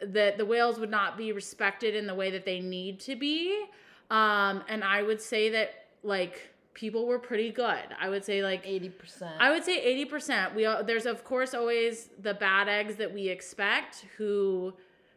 [0.00, 3.64] that the whales would not be respected in the way that they need to be.
[4.10, 5.68] Um, and I would say that,
[6.02, 7.84] like, people were pretty good.
[8.00, 9.34] I would say, like, Eighty percent.
[9.38, 10.54] I would say eighty percent.
[10.54, 14.72] We al- there's of course always the bad eggs that we expect who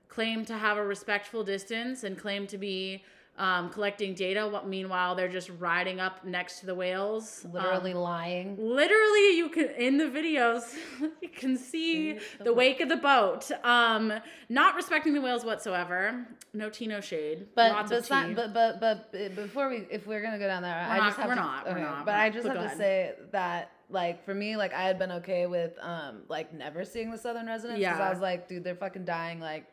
[0.07, 3.03] claim to have a respectful distance and claim to be
[3.37, 4.61] um, collecting data.
[4.65, 7.45] Meanwhile they're just riding up next to the whales.
[7.51, 8.55] Literally Um, lying.
[8.57, 10.73] literally, you can in the videos
[11.21, 13.51] you can see the the wake of the boat.
[13.65, 14.13] Um,
[14.47, 16.25] not respecting the whales whatsoever.
[16.53, 17.47] No tea, no shade.
[17.55, 18.33] But but, tea.
[18.33, 21.17] but but but but before we if we're gonna go down there, I not- just
[21.17, 23.71] have we're to, not, we're not, But but- I just but have to say that
[23.89, 27.47] like for me, like I had been okay with um like never seeing the Southern
[27.47, 28.07] residents because Yeah.
[28.07, 29.41] I was like, dude, they're fucking dying.
[29.41, 29.65] Like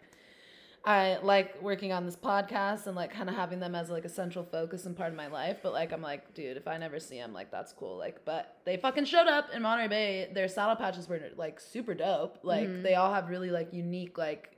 [0.84, 4.08] I like working on this podcast and like kind of having them as like a
[4.08, 5.58] central focus and part of my life.
[5.62, 7.96] But like I'm like, dude, if I never see them, like that's cool.
[7.96, 10.30] Like, but they fucking showed up in Monterey Bay.
[10.34, 12.38] Their saddle patches were like super dope.
[12.42, 12.82] Like Mhm.
[12.82, 14.48] they all have really like unique like.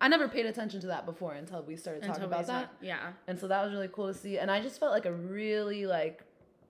[0.00, 2.72] I never paid attention to that before until we started talking Until about saw- that
[2.82, 3.12] Yeah.
[3.28, 5.86] and so that was really cool to see and i just felt like a really
[5.86, 6.24] like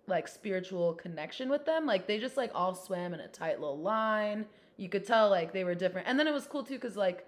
[0.06, 3.78] like spiritual connection with them like they just like all swam in a tight little
[3.78, 4.44] line
[4.76, 7.26] you could tell like they were different and then it was cool too because like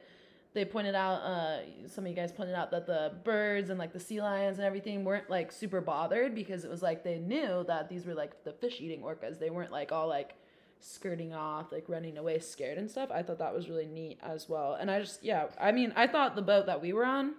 [0.57, 3.92] they pointed out uh some of you guys pointed out that the birds and like
[3.92, 7.62] the sea lions and everything weren't like super bothered because it was like they knew
[7.69, 9.38] that these were like the fish eating orcas.
[9.38, 10.35] They weren't like all like
[10.81, 13.11] skirting off like running away scared and stuff.
[13.12, 14.79] I thought that was really neat as well.
[14.81, 17.35] And i just yeah i mean i thought the boat that we were on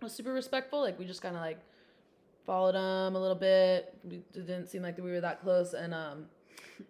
[0.00, 0.80] was super respectful.
[0.80, 1.58] Like we just kind of like
[2.46, 3.94] followed them a little bit.
[4.02, 5.74] We, it didn't seem like we were that close.
[5.74, 6.24] And um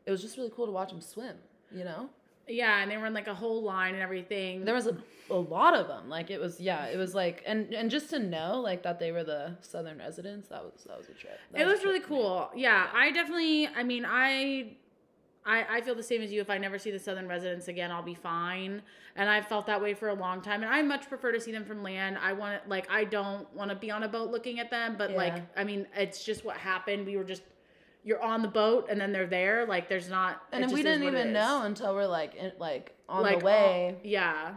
[0.05, 1.37] it was just really cool to watch them swim
[1.73, 2.09] you know
[2.49, 4.65] Yeah, and they were in like a whole line and everything.
[4.65, 4.97] there was a,
[5.31, 8.19] a lot of them like it was yeah it was like and and just to
[8.21, 11.63] know like that they were the southern residents that was that was a trip That
[11.63, 12.49] it was trip really cool.
[12.55, 13.69] Yeah, I definitely.
[13.69, 14.77] I mean, I,
[15.45, 16.41] I, I feel the same as you.
[16.41, 18.83] If I never see the southern residents again, I'll be fine.
[19.17, 20.63] And I've felt that way for a long time.
[20.63, 22.19] And I much prefer to see them from land.
[22.21, 24.95] I want to like I don't want to be on a boat looking at them.
[24.97, 27.07] But like I mean, it's just what happened.
[27.07, 27.43] We were just
[28.07, 29.67] you're on the boat and then they're there.
[29.67, 30.41] Like there's not.
[30.53, 34.55] and we didn't even know until we're like in, like on like the way yeah.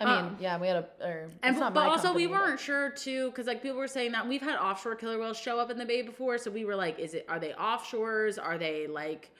[0.00, 2.60] i mean um, yeah we had a or, And but also we company, but- weren't
[2.60, 5.70] sure too because like people were saying that we've had offshore killer whales show up
[5.70, 8.38] in the bay before, so we were like, is it are they offshores?
[8.42, 9.30] Are they like,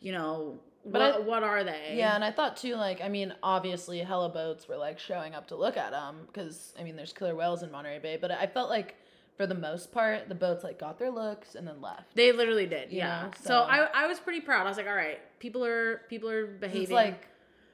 [0.00, 1.94] you know, But what I- what are they?
[1.96, 5.46] Yeah, and I thought too, like, I mean, obviously, hella boats were like showing up
[5.48, 8.46] to look at them because I mean, there's killer whales in Monterey Bay, but I
[8.46, 8.94] felt like
[9.40, 12.14] for the most part, the boats like got their looks and then left.
[12.14, 12.92] they literally did.
[12.92, 13.22] You Yeah.
[13.22, 14.66] know, so so- I I was pretty proud.
[14.66, 16.82] I was like, all right, people are people are behaving.
[16.82, 17.26] It's like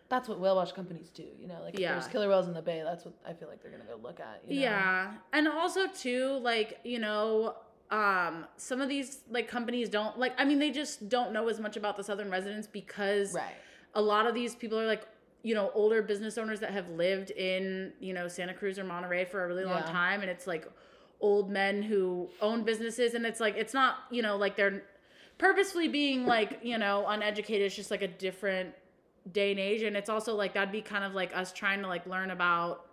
[0.08, 1.60] that's what whale watch companies do, you know.
[1.64, 1.94] Like, if Yeah.
[1.94, 4.20] there's killer whales in the bay, that's what I feel like they're gonna go look
[4.20, 4.42] at.
[4.46, 4.62] You know?
[4.62, 5.14] Yeah.
[5.32, 7.56] And also too, like, you know,
[7.90, 11.58] um, some of these like companies don't like I mean, they just don't know as
[11.58, 13.56] much about the southern residents because Right.
[13.94, 15.04] a lot of these people are like
[15.42, 19.24] you know older business owners that have lived in you know santa cruz or monterey
[19.24, 19.92] for a really long Yeah.
[19.92, 20.66] time and it's like
[21.20, 24.82] old men who own businesses and it's like it's not you know like they're
[25.38, 27.66] purposefully being like you know uneducated.
[27.66, 28.74] It's just like a different
[29.32, 31.88] day and age and it's also like that'd be kind of like us trying to
[31.88, 32.86] like learn about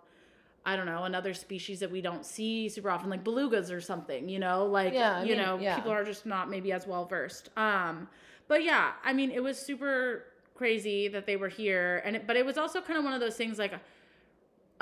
[0.66, 4.28] i don't know another species that we don't see super often like belugas or something
[4.28, 4.66] you know?
[4.66, 5.76] Like Yeah, you mean, know yeah.
[5.76, 7.50] people are just not maybe as well versed.
[7.56, 8.08] Um
[8.48, 10.24] but yeah i mean it was super
[10.56, 13.20] crazy that they were here and it, but it was also kind of one of
[13.20, 13.74] those things like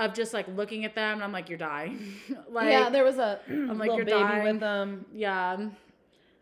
[0.08, 2.12] of just like looking at them and i'm like you're dying
[2.50, 5.68] like yeah, there was a like, little "You're baby dying." with them, yeah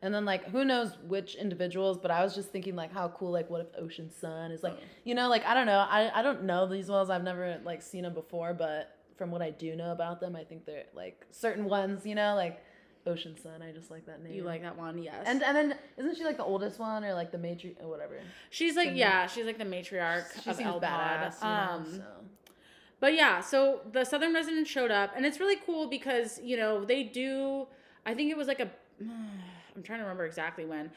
[0.03, 1.99] and then like who knows which individuals.
[1.99, 3.33] But I was just thinking like how cool.
[3.33, 5.85] Like, what if Ocean Sun is like, you know, like I don't know.
[5.87, 7.11] I I don't know these whales.
[7.11, 10.43] I've never like seen them before, but from what I do know about them, I
[10.45, 12.07] think they're like certain ones.
[12.07, 12.63] You know, like
[13.07, 13.61] Ocean Sun.
[13.61, 14.33] I just like that name.
[14.33, 17.13] you like that one yes And and then isn't she like the oldest one or
[17.13, 18.21] like the matri or whatever?
[18.49, 21.43] she's like yeah she's like the matriarch She of seems L badass, Pod.
[21.43, 21.99] you know.
[21.99, 22.03] um so.
[23.01, 26.85] But yeah, so the Southern residents showed up, and it's really cool because you know
[26.85, 27.67] they do.
[28.07, 28.71] I think it was like a.
[29.01, 30.91] I'm trying to remember exactly when,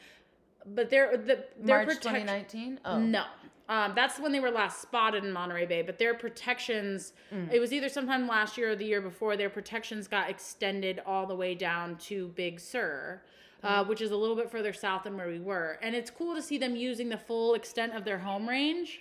[0.66, 2.80] but they're the their March protect- 2019.
[2.84, 3.24] Oh No,
[3.70, 5.80] um, that's when they were last spotted in Monterey Bay.
[5.82, 7.50] But their protections, Mm.
[7.52, 9.36] it was either sometime last year or the year before.
[9.36, 13.22] Their protections got extended all the way down to Big Sur.
[13.62, 13.88] Uh, Mm.
[13.88, 15.78] which is a little bit further south than where we were.
[15.80, 19.00] And it's cool to see them using the full extent of their home range.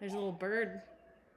[0.00, 0.82] There's a little bird,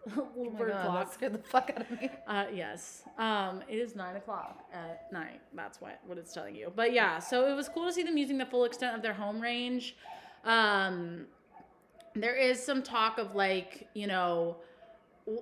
[0.16, 1.06] little Oh bird God, clock.
[1.06, 2.10] that scared the fuck out of me.
[2.28, 3.04] Uh, yes.
[3.18, 5.42] Um, it is nine o'clock at night.
[5.54, 6.72] That's what what it's telling you.
[6.76, 9.14] But yeah, so it was cool to see them using the full extent of their
[9.14, 9.96] home range.
[10.46, 11.26] Um,
[12.16, 14.58] there is some talk of like, you know,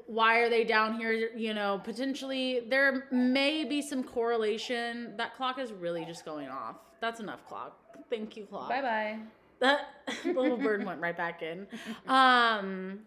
[0.05, 1.11] why are they down here?
[1.35, 5.13] You know, potentially there may be some correlation.
[5.17, 6.75] That clock is really just going off.
[6.99, 7.77] That's enough clock.
[8.09, 8.69] Thank you, clock.
[8.69, 9.19] Bye bye.
[9.59, 9.87] That
[10.23, 11.67] the little bird went right back in.
[12.07, 12.99] Um,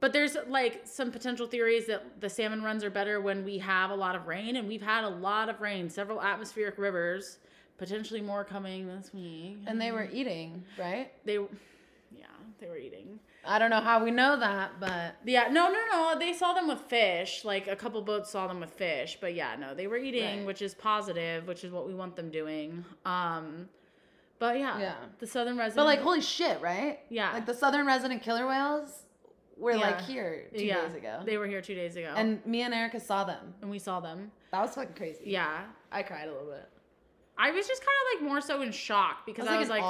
[0.00, 3.90] but there's like some potential theories that the salmon runs are better when we have
[3.90, 7.38] a lot of rain, and we've had a lot of rain, several atmospheric rivers,
[7.78, 9.58] potentially more coming this week.
[9.66, 11.12] And they were eating, right?
[11.24, 12.26] they, yeah,
[12.60, 13.18] they were eating.
[13.44, 16.16] I don't know how we know that, but Yeah, no, no, no.
[16.18, 17.44] They saw them with fish.
[17.44, 20.46] Like a couple boats saw them with fish, but yeah, no, they were eating, Right.
[20.46, 22.84] which is positive, which is what we want them doing.
[23.06, 23.68] Um,
[24.38, 24.94] but yeah, Yeah.
[25.18, 25.76] the southern resident.
[25.76, 26.98] but like holy shit, right?
[27.08, 27.32] Yeah.
[27.32, 29.04] Like the southern resident killer whales
[29.58, 31.20] were like here two yeah, days ago.
[31.24, 33.54] They were here two days ago, and me and Erica saw them.
[33.62, 34.30] and we saw them.
[34.52, 35.24] That was fucking crazy.
[35.26, 36.68] Yeah, I cried a little bit.
[37.40, 39.84] I was just kind of like more so in shock because I was like,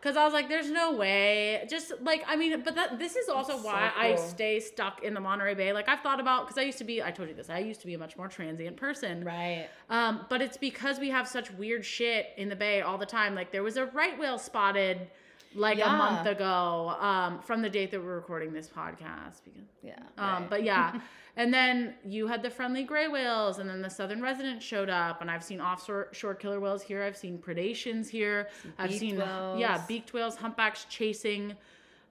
[0.00, 1.66] because I was like, there's no way.
[1.68, 5.02] Just like I mean, but that this is also That's so why I stay stuck
[5.02, 5.72] in the Monterey Bay.
[5.72, 7.02] Like I've thought about because I used to be.
[7.02, 7.50] I told you this.
[7.50, 9.24] I used to be a much more transient person.
[9.24, 9.68] Right.
[9.90, 13.34] Um, but it's because we have such weird shit in the bay all the time.
[13.34, 15.08] Like there was a right whale spotted
[15.54, 19.40] like a month ago um, from the date that we're recording this podcast.
[19.44, 19.94] Because Yeah.
[20.18, 20.50] um, right.
[20.50, 21.00] but yeah.
[21.36, 25.20] and then you had the friendly gray whales, and then the southern resident showed up,
[25.20, 27.02] and I've seen offshore killer whales here.
[27.02, 28.48] I've seen predations here.
[28.78, 29.60] I've seen whales.
[29.60, 31.54] yeah beaked whales, humpbacks chasing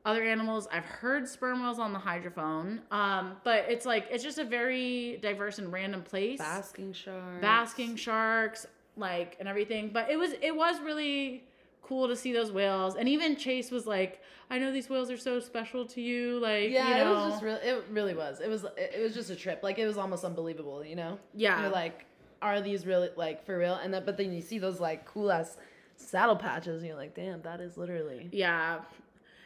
[0.05, 0.67] other animals.
[0.71, 2.79] I've heard sperm whales on the hydrophone.
[2.91, 6.39] Um, but it's like it's just a very diverse and random place.
[6.39, 7.41] Basking sharks.
[7.41, 8.65] Basking sharks,
[8.97, 9.91] like and everything.
[9.93, 11.43] But it was it was really
[11.81, 12.95] cool to see those whales.
[12.95, 16.39] And even Chase was like, I know these whales are so special to you.
[16.39, 17.59] Like Yeah, you know, it was just really.
[17.61, 18.39] It really was.
[18.41, 18.65] It was.
[18.77, 19.61] It, was just a trip.
[19.63, 20.83] Like it was almost unbelievable.
[20.85, 21.19] You know.
[21.33, 21.61] Yeah.
[21.61, 22.05] You're like,
[22.41, 23.75] are these really like for real?
[23.75, 25.57] And then, but then you see those like cool ass
[25.95, 28.29] saddle patches, and you're like, damn, that is literally.
[28.31, 28.79] Yeah.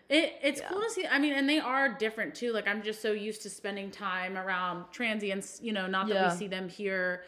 [0.08, 0.70] It, it's Yeah.
[0.70, 1.06] cool to see.
[1.08, 2.52] I mean, and they are different too.
[2.54, 6.32] Like, I'm just so used to spending time around transients, you know, not that Yeah.
[6.32, 7.24] we see them here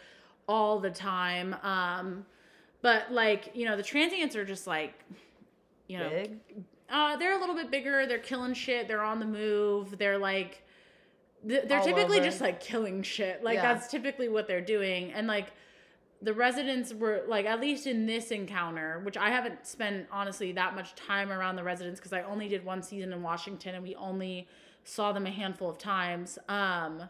[0.47, 1.55] all the time.
[1.63, 2.25] Um,
[2.81, 4.93] but like, you know, the transients are just like,
[5.87, 6.37] you know, Big.
[6.89, 8.05] uh, they're a little bit bigger.
[8.05, 8.87] They're killing shit.
[8.87, 9.97] They're on the move.
[9.97, 10.63] They're like,
[11.47, 12.25] th- they're All typically over.
[12.27, 13.43] just like killing shit.
[13.43, 13.73] Like Yeah.
[13.73, 15.11] that's typically what they're doing.
[15.13, 15.47] And like,
[16.21, 20.73] the residents were like, at least in this encounter, which I haven't spent honestly that
[20.73, 23.93] much time around the residents because I only did one season in Washington and we
[23.95, 24.47] only
[24.83, 26.39] saw them a handful of times.
[26.49, 27.03] Um,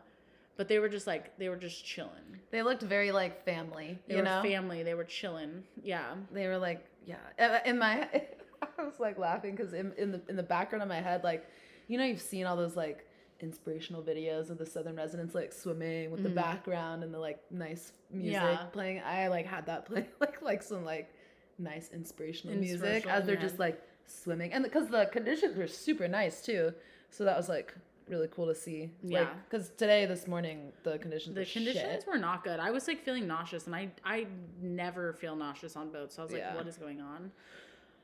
[0.57, 2.39] but they were just like they were just chilling.
[2.51, 3.99] They looked very like family.
[4.07, 4.41] They you were know.
[4.41, 4.83] family.
[4.83, 5.63] They were chilling.
[5.81, 6.15] Yeah.
[6.31, 7.61] they were like, yeah.
[7.65, 8.07] In my,
[8.79, 11.47] I was like laughing because in, in the in the background of my head, like,
[11.87, 13.05] you know, you've seen all those like
[13.39, 16.35] inspirational videos of the southern residents like swimming with the mm.
[16.35, 18.33] background and the like nice music.
[18.33, 18.63] Yeah.
[18.73, 19.01] playing.
[19.05, 21.13] I like had that play like like some like
[21.59, 23.41] nice inspirational music as they're yeah.
[23.41, 26.73] just like swimming and because the conditions were super nice too,
[27.11, 27.75] so that was like
[28.09, 28.89] really cool to see.
[29.03, 29.19] Yeah.
[29.21, 32.07] Like, because today this morning the conditions The were conditions shit.
[32.07, 32.59] were not good.
[32.59, 34.27] I was like feeling nauseous, and I I
[34.61, 36.15] never feel nauseous on boats.
[36.15, 36.55] So I was like, Yeah.
[36.55, 37.31] what is going on?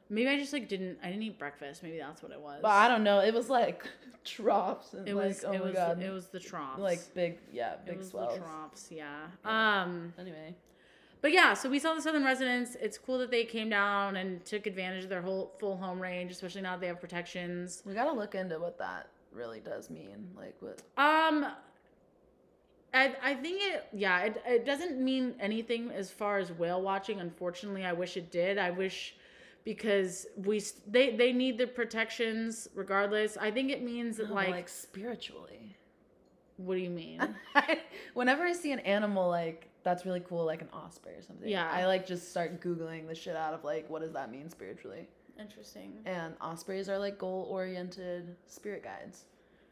[0.10, 1.00] Maybe I just like didn't.
[1.02, 1.82] I didn't eat breakfast.
[1.82, 2.60] Maybe that's what it was.
[2.62, 3.20] But I don't know.
[3.20, 3.86] It was like
[4.26, 5.46] troughs and It like was.
[5.46, 5.74] oh it my was.
[5.74, 6.02] god.
[6.02, 6.80] It was the troughs.
[6.80, 8.90] like big yeah it big was swells the troughs.
[8.92, 9.28] Yeah.
[9.46, 10.14] Um.
[10.20, 10.56] anyway
[11.22, 12.76] But yeah, so we saw the southern residents.
[12.82, 16.32] It's cool that they came down and took advantage of their whole full home range,
[16.32, 17.82] especially now that they have protections.
[17.86, 21.46] we gotta look into what that really does mean like what Um,
[22.94, 27.20] I I think it yeah it it doesn't mean anything as far as whale watching.
[27.20, 28.58] Unfortunately, I wish it did.
[28.58, 29.16] I wish
[29.64, 33.38] because we they they need the protections regardless.
[33.38, 35.76] I think it means that no, like, like spiritually
[36.58, 37.20] what do you mean?
[38.14, 41.68] whenever i see an animal like that's really cool like an osprey or something Yeah.
[41.72, 45.08] i like just start googling the shit out of like what does that mean spiritually
[45.40, 46.00] Interesting.
[46.06, 49.24] and ospreys are like goal oriented spirit guides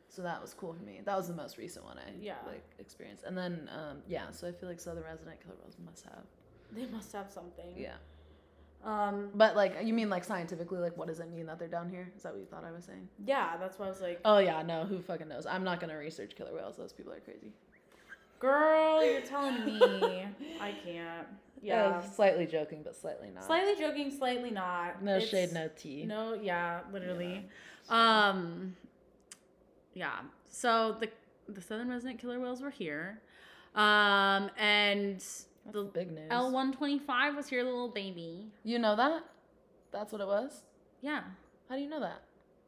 [0.09, 2.35] so that was cool for me that was the most recent one i Yeah.
[2.47, 6.03] like experienced and then um yeah so i feel like southern resident killer whales must
[6.05, 6.23] have
[6.71, 7.73] They must have something.
[7.77, 7.95] yeah
[8.83, 9.29] Um.
[9.35, 12.11] But like, you mean like scientifically, like, what does it mean that they're down here?
[12.17, 13.07] Is that what you thought I was saying?
[13.23, 15.45] Yeah, that's why I was like, Oh yeah, no, who fucking knows?
[15.45, 16.77] I'm not gonna research killer whales.
[16.77, 17.51] Those people are crazy.
[18.41, 19.79] Girl, you're telling me
[20.59, 21.27] I can't.
[21.63, 21.85] Yeah.
[21.89, 23.43] Uh, slightly joking, but slightly not.
[23.45, 25.01] Slightly joking, slightly not.
[25.03, 26.05] no It's- shade, no tea.
[26.05, 27.45] No, yeah, literally.
[27.87, 28.75] Um,
[29.93, 30.19] yeah.
[30.49, 31.09] So the
[31.47, 33.19] the southern resident killer whales were here,
[33.75, 36.27] um, and That's the big news.
[36.31, 38.51] L one twenty five was here, the little baby.
[38.63, 39.23] You know that?
[39.91, 40.63] That's what it was.
[41.01, 41.21] Yeah,
[41.69, 42.21] How do you know that?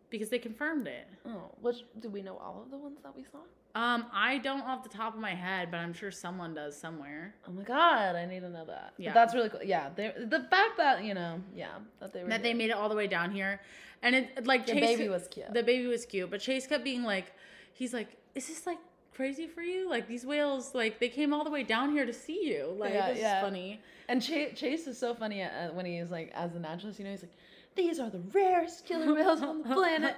[0.09, 1.07] because they confirmed it.
[1.25, 3.39] Oh, which do we know all of the ones that we saw?
[3.75, 7.33] Um, I don't off the top of my head, but I'm sure someone does somewhere.
[7.47, 8.93] Oh my god, I need to know that.
[8.97, 9.09] Yeah.
[9.09, 9.63] But that's really cool.
[9.63, 12.73] Yeah, they the fact that you know, yeah, that they were That they made it
[12.73, 13.61] all the way down here,
[14.03, 15.51] and it like the Chase baby was cute.
[15.51, 17.33] the baby was cute, but Chase kept being like,
[17.73, 18.77] he's like, is this like
[19.15, 19.89] crazy for you?
[19.89, 22.75] Like these whales, like they came all the way down here to see you.
[22.77, 23.39] Like Yeah, this yeah.
[23.39, 23.81] is funny.
[24.07, 27.11] And Chase, Chase is so funny uh, when he's like, as a naturalist, you know,
[27.11, 27.33] he's like,
[27.75, 30.15] these are the rarest killer whales on the planet.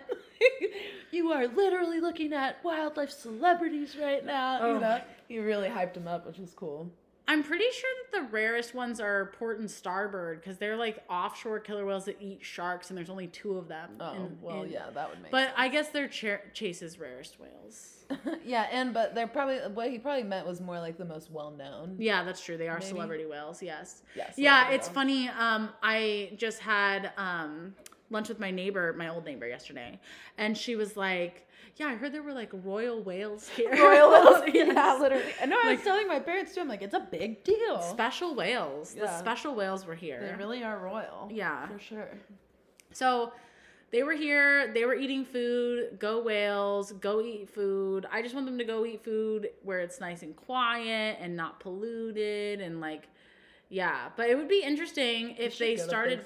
[1.12, 4.60] you are literally looking at wildlife celebrities right now.
[4.62, 4.74] Oh.
[4.74, 6.90] You know, he really hyped him up, which was cool.
[7.28, 11.60] I'm pretty sure that the rarest ones are port and starboard because they're like offshore
[11.60, 13.92] killer whales that eat sharks, and there's only two of them.
[14.00, 17.40] Oh, in- well, in- yeah, that would make But I guess they're Ch- Chase's rarest
[17.40, 17.92] whales.
[18.46, 21.50] yeah, and but they're probably what he probably meant was more like the most well
[21.50, 21.96] known.
[21.98, 22.56] Yeah, that's true.
[22.58, 22.90] They are Maybe.
[22.90, 23.64] celebrity whales.
[23.64, 24.04] Yes.
[24.16, 24.36] Yes.
[24.38, 25.28] Yeah, it's funny.
[25.30, 27.74] Um, I just had um
[28.16, 30.00] lunch with my neighbor, my old neighbor, yesterday,
[30.38, 33.70] and she was like, "Yeah, I heard there were like royal whales here.
[33.88, 34.44] Royal whales.
[34.54, 34.74] Yes.
[34.74, 35.24] yeah, literally.
[35.42, 35.58] I know.
[35.64, 36.62] I was telling my parents too.
[36.62, 37.82] I'm like, it's a big deal.
[37.82, 38.96] Special whales.
[38.96, 40.20] The special whales were here.
[40.22, 41.30] They really are royal.
[41.32, 41.68] Yeah.
[41.68, 42.10] for sure.
[42.92, 43.34] So
[43.92, 46.00] they were here, they were eating food.
[46.00, 48.06] Go whales, go eat food.
[48.12, 51.60] I just want them to go eat food where it's nice and quiet and not
[51.60, 53.08] polluted and like
[53.70, 56.26] yeah, but it would be interesting if they started.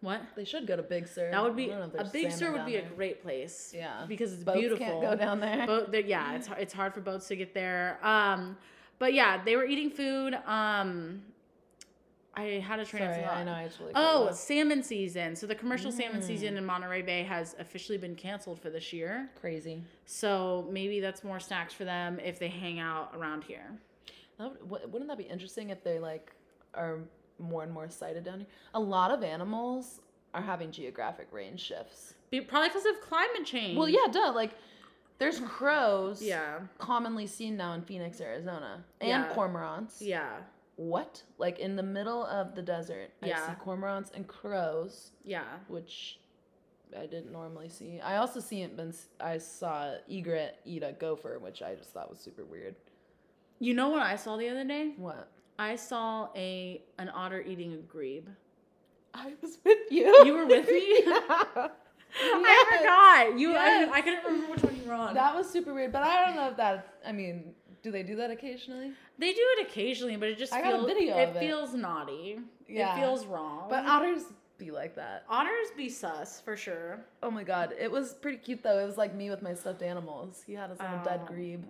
[0.00, 0.20] What?
[0.36, 1.30] They should go to Big Sur.
[1.30, 3.72] That would be don't know if a big sur would be a great place.
[3.76, 4.04] Yeah.
[4.06, 4.86] because it's Boats beautiful.
[4.86, 5.66] can't go down there.
[5.66, 7.98] Boat, there- yeah, it's it's hard for boats to get there.
[8.02, 8.56] Um,
[8.98, 10.34] but yeah, they were eating food.
[10.46, 11.22] Um,
[12.34, 13.24] I had a train Sorry.
[13.24, 13.52] I know.
[13.52, 13.92] I totally.
[13.96, 15.34] Oh, salmon season.
[15.34, 16.24] So the commercial salmon Mm.
[16.24, 19.28] season in Monterey Bay has officially been canceled for this year.
[19.40, 19.82] crazy.
[20.06, 23.72] So maybe that's more snacks for them if they hang out around here.
[24.38, 26.30] That would, wouldn't that be interesting if they like
[26.74, 27.00] are
[27.38, 28.48] more and more sighted down here?
[28.74, 30.00] A lot of animals
[30.34, 32.14] are having geographic range shifts.
[32.30, 33.78] Be- Probably because of climate change.
[33.78, 34.32] Well, yeah, duh.
[34.34, 34.52] Like,
[35.18, 36.22] there's crows.
[36.22, 36.60] Yeah.
[36.78, 39.32] Commonly seen now in Phoenix, Arizona, and Yeah.
[39.34, 39.96] cormorants.
[40.00, 40.38] Yeah.
[40.76, 41.22] What?
[41.38, 43.42] Like in the middle of the desert, yeah.
[43.42, 45.42] I see cormorants and crows, Yeah.
[45.66, 46.20] which
[46.96, 48.00] I didn't normally see.
[48.00, 48.76] I also see it.
[48.76, 52.76] Been, I saw egret eat a gopher, which I just thought was super weird.
[53.58, 54.92] You know what I saw the other day?
[54.96, 55.28] What?
[55.58, 58.28] I saw a an otter eating a grebe.
[59.14, 60.24] I was with you.
[60.24, 61.02] You were with me?
[61.06, 61.68] yeah.
[62.22, 63.38] I forgot.
[63.38, 63.90] You Yes.
[63.92, 65.14] I, I couldn't remember which one you were on.
[65.14, 66.94] That was super weird, but I don't know if that.
[67.06, 68.92] I mean, do they do that occasionally?
[69.18, 71.38] they do it occasionally, but it just I got a feels video it it.
[71.38, 72.38] feels naughty.
[72.68, 72.96] Yeah.
[72.96, 73.66] It feels wrong.
[73.68, 74.22] But otters
[74.58, 75.24] be like that.
[75.28, 77.00] otters be sus for sure.
[77.22, 78.78] Oh my god, it was pretty cute though.
[78.78, 80.42] It was like me with my stuffed animals.
[80.46, 81.64] He had his little dead oh grebe.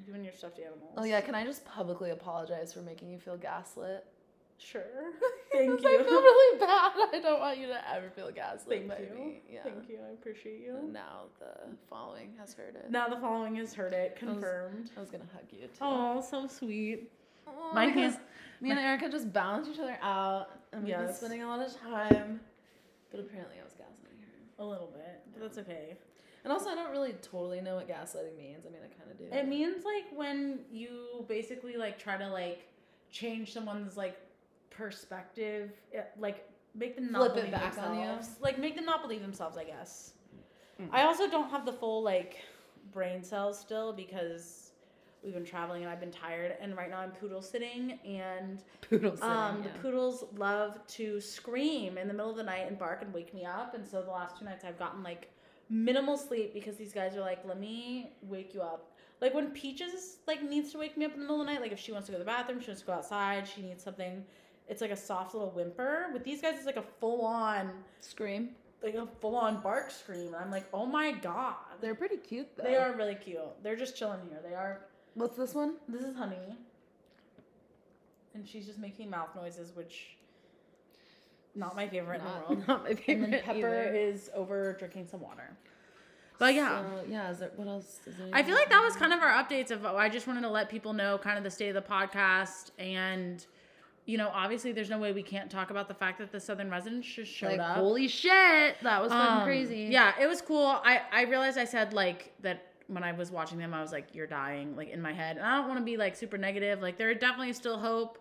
[0.00, 0.08] Oh.
[0.08, 0.94] You and your stuffed animals.
[0.96, 4.04] Oh yeah, can I just publicly apologize for making you feel gaslit?
[4.58, 4.82] Sure.
[5.52, 5.88] Thank you.
[5.88, 6.92] I feel really bad.
[7.14, 9.18] I don't want you to ever feel gaslit Thank by you.
[9.24, 9.42] me.
[9.50, 9.62] Yeah.
[9.62, 9.98] Thank you.
[10.06, 10.76] I appreciate you.
[10.76, 12.90] And now the following has heard it.
[12.90, 14.90] Now the following has heard it confirmed.
[14.96, 15.68] I was gonna hug you too.
[15.80, 17.10] Oh, so sweet.
[17.46, 18.24] Aw, my because hand-
[18.60, 21.74] Me and Erica just balance each other out, and we've been spending a lot of
[21.80, 22.40] time.
[23.10, 24.62] But apparently, I was gaslighting her.
[24.62, 25.96] A little bit, but that's okay.
[26.44, 28.64] And also, I don't really totally know what gaslighting means.
[28.66, 29.24] I mean, I kind of do.
[29.30, 32.66] It means like when you basically like try to like
[33.10, 34.18] change someone's like
[34.70, 38.06] perspective, eh, like make them not Flip it believe back on you?
[38.06, 38.36] themselves.
[38.40, 40.14] Like make them not believe themselves, I guess.
[40.80, 40.88] Mm.
[40.92, 42.38] I also don't have the full like
[42.92, 44.70] brain cells still because
[45.22, 49.16] we've been traveling and I've been tired and right now I'm poodle sitting and poodle
[49.16, 49.30] sitting.
[49.30, 49.70] um, yeah.
[49.70, 53.34] the poodles love to scream in the middle of the night and bark and wake
[53.34, 53.74] me up.
[53.74, 55.30] And so the last two nights I've gotten like
[55.70, 58.90] minimal sleep because these guys are like, let me wake you up.
[59.20, 61.60] Like when Peaches like needs to wake me up in the middle of the night,
[61.62, 63.62] like if she wants to go to the bathroom, she wants to go outside, she
[63.62, 64.24] needs something.
[64.68, 66.06] It's like a soft little whimper.
[66.12, 68.50] With these guys, it's like a full on, Scream.
[68.82, 70.28] like a full on bark scream.
[70.28, 71.56] And I'm like, oh my god.
[71.80, 72.64] They're pretty cute though.
[72.64, 73.40] They are really cute.
[73.62, 74.40] They're just chilling here.
[74.48, 74.80] They are.
[75.14, 75.74] What's this one?
[75.88, 76.56] This is Honey.
[78.34, 80.16] And she's just making mouth noises, which
[81.54, 82.64] not my favorite in the world.
[82.68, 83.30] Not my And favorite.
[83.32, 83.94] then Pepper either.
[83.94, 85.50] is over drinking some water.
[86.38, 86.80] But yeah.
[86.82, 87.30] So, yeah.
[87.30, 88.00] Is there what else?
[88.06, 90.42] Is there I feel like that was kind of our updates of I just wanted
[90.42, 93.44] to let people know kind of the state of the podcast and
[94.06, 96.70] you know, obviously there's no way we can't talk about the fact that the Southern
[96.70, 97.76] residents just showed like up.
[97.76, 98.76] holy shit.
[98.82, 99.88] That was fucking Um, crazy.
[99.90, 100.66] Yeah, it was cool.
[100.66, 104.14] I I realized I said like that when I was watching them, I was like,
[104.14, 106.80] "You're dying," like in my head, and I don't want to be like super negative.
[106.80, 108.18] Like there definitely is still hope.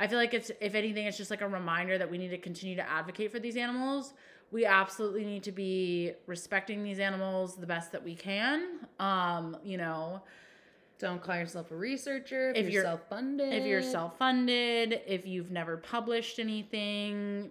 [0.00, 2.38] I feel like it's if anything, it's just like a reminder that we need to
[2.38, 4.14] continue to advocate for these animals.
[4.50, 8.80] We absolutely need to be respecting these animals the best that we can.
[8.98, 10.22] Um, you know,
[10.98, 13.52] Don't call yourself a researcher if, If you're, you're- self-funded.
[13.54, 17.50] if you're self-funded, if you've never published anything,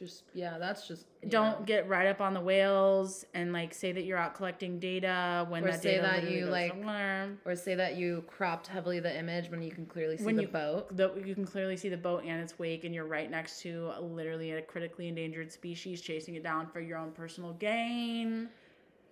[0.00, 1.64] just yeah, that's just don't know.
[1.66, 5.62] get right up on the whales and like say that you're out collecting data when
[5.62, 7.36] Or that say data that you, like, somewhere.
[7.44, 10.42] or say that you cropped heavily the image when you can clearly see When the
[10.42, 10.96] you- boat.
[10.96, 13.92] the, you can clearly see the boat and its wake and you're right next to
[13.96, 18.48] a, literally a critically endangered species chasing it down for your own personal gain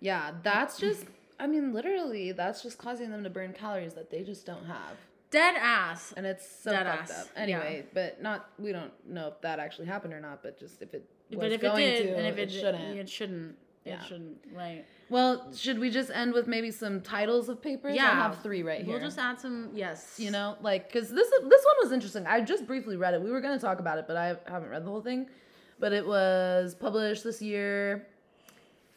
[0.01, 1.05] Yeah, that's just.
[1.41, 4.97] I mean, literally, that's just causing them to burn calories that they just don't have,
[5.31, 7.27] dead ass and it's so Dead fucked ass, up.
[7.35, 8.49] Anyway, but not.
[8.57, 10.41] We don't know if that actually happened or not.
[10.43, 12.51] But just if it was but if it going did to, and if it, it
[12.51, 12.97] shouldn't.
[12.97, 13.55] it shouldn't
[13.85, 13.95] Yeah.
[14.01, 17.95] it shouldn't right Well, should we just end with maybe some titles of papers?
[17.95, 18.93] Yeah, I have three right here.
[18.93, 22.25] we'll just add some yes you know, like because this this one was interesting.
[22.27, 23.21] I just briefly read it.
[23.21, 25.27] We were gonna talk about it, but I haven't read the whole thing.
[25.79, 28.05] But it was published this year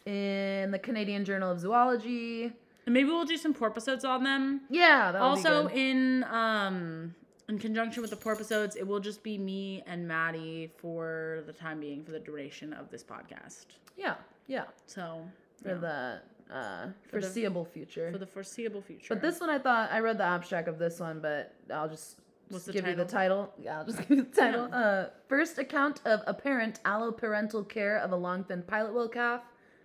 [0.05, 2.53] in the Canadian Journal of Zoology.
[2.87, 7.15] And maybe we'll do some porpoisodes on them Yeah, also in um
[7.49, 11.81] in conjunction with the porpoisodes it will just be me and Madi for the time
[11.81, 13.67] being for the duration of this podcast
[13.97, 14.15] yeah,
[14.47, 15.23] yeah, so
[15.63, 16.21] for yeah, the
[16.55, 18.11] uh, For the- foreseeable future.
[18.13, 20.99] for the foreseeable future but this one, I thought I read the abstract of this
[21.01, 22.19] one, but I'll just.
[22.49, 23.47] What's just the give you the title?
[23.47, 23.55] title.
[23.65, 24.69] Yeah, I'll just give you the title.
[24.73, 29.41] Uh, first account of apparent alloparental care of a longfin pilot whale calf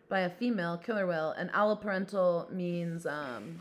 [0.09, 1.31] by a female killer whale.
[1.37, 3.59] And alloparental means um,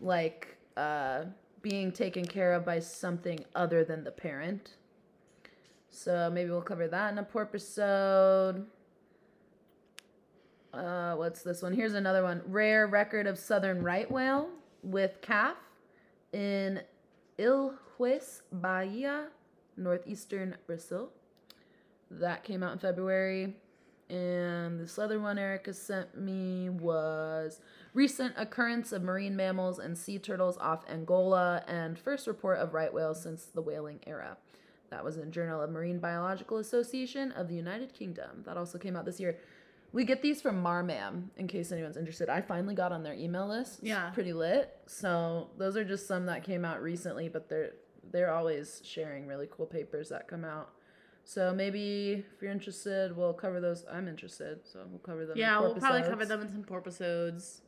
[0.00, 1.24] like uh,
[1.62, 4.74] being taken care of by something other than the parent.
[5.90, 8.64] So maybe we'll cover that in a porpoisode.
[10.72, 11.72] Uh, what's this one?
[11.72, 12.42] Here's another one.
[12.46, 14.50] Rare record of southern right whale
[14.82, 15.56] with calf
[16.32, 16.82] in
[17.38, 19.28] Ilhéus, Bahia.
[19.76, 21.10] northeastern Brazil.
[22.10, 23.56] That came out in February.
[24.08, 27.60] And this other one Erica sent me was
[27.92, 32.92] recent occurrence of marine mammals and sea turtles off Angola and first report of right
[32.92, 34.36] whales since the whaling era.
[34.90, 38.44] That was in Journal of Marine Biological Association of the United Kingdom.
[38.46, 39.36] That also came out this year.
[39.92, 42.28] We get these from Marmam in case anyone's interested.
[42.28, 43.80] I finally got on their email list.
[43.80, 44.10] It's Yeah.
[44.10, 44.76] pretty lit.
[44.86, 47.72] So those are just some that came out recently, but they're
[48.12, 50.70] they're always sharing really cool papers that come out.
[51.28, 53.84] So maybe if you're interested, we'll cover those.
[53.92, 55.32] I'm interested, so we'll cover them.
[55.32, 57.62] in Yeah, we'll probably cover them in some porpoisodes.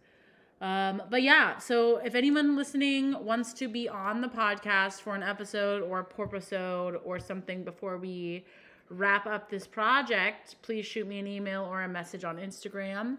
[0.61, 5.25] Um, but yeah, so if anyone listening wants to be on the podcast for an
[5.25, 8.45] episode or a porpoisode or something before we
[8.91, 13.17] wrap up this project, please shoot me an email or a message on Instagram.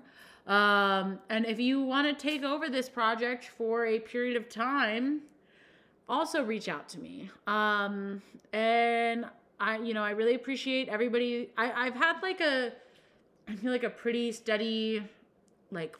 [0.48, 5.22] Um, and if you want to take over this project for a period of time,
[6.08, 7.30] also reach out to me.
[7.46, 8.22] Um,
[8.52, 9.26] and
[9.60, 11.49] I, you know, I really appreciate everybody.
[11.57, 12.72] I, I've had like a,
[13.47, 15.03] I feel like a pretty steady,
[15.72, 15.97] like,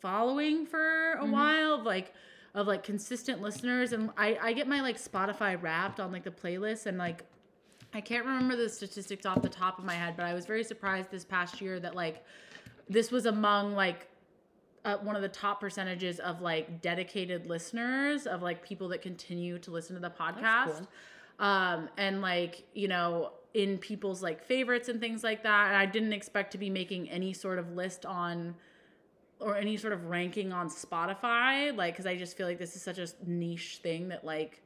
[0.00, 2.14] following for a while of like,
[2.54, 6.30] of like consistent listeners, and I, I get my like Spotify Wrapped on like the
[6.30, 7.24] playlist, and like,
[7.94, 10.62] I can't remember the statistics off the top of my head, but I was very
[10.62, 12.24] surprised this past year that like,
[12.88, 14.06] this was among like
[14.84, 19.58] uh, one of the top percentages of like dedicated listeners of like people that continue
[19.58, 20.86] to listen to the podcast
[21.38, 25.86] um and like you know in people's like favorites and things like that and i
[25.86, 28.54] didn't expect to be making any sort of list on
[29.40, 32.82] or any sort of ranking on spotify like because i just feel like this is
[32.82, 34.62] such a niche thing that like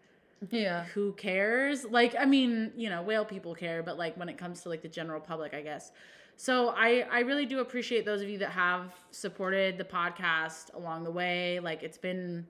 [0.51, 0.85] Yeah.
[0.95, 1.85] who cares?
[1.85, 4.83] Like, I mean, you know, whale people care, but like when it comes to like
[4.83, 5.93] the general public, I guess.
[6.37, 11.05] So I I really do appreciate those of you that have supported the podcast along
[11.05, 11.61] the way.
[11.61, 12.47] Like it's been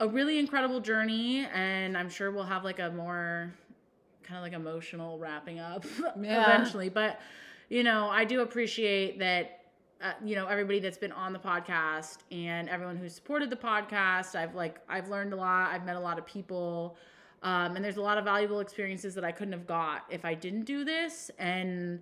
[0.00, 3.52] a really incredible journey and I'm sure we'll have like a more
[4.22, 5.84] kind of like emotional wrapping up
[6.20, 6.42] Yeah.
[6.44, 7.20] eventually, but
[7.68, 9.58] you know, I do appreciate that
[10.02, 14.34] uh, you know everybody that's been on the podcast and everyone who's supported the podcast
[14.34, 16.96] i've like i've learned a lot i've met a lot of people
[17.44, 20.34] um, and there's a lot of valuable experiences that i couldn't have got if i
[20.34, 22.00] didn't do this and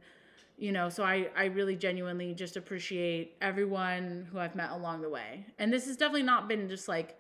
[0.56, 5.08] you know so i i really genuinely just appreciate everyone who i've met along the
[5.10, 7.18] way and this has definitely not been just like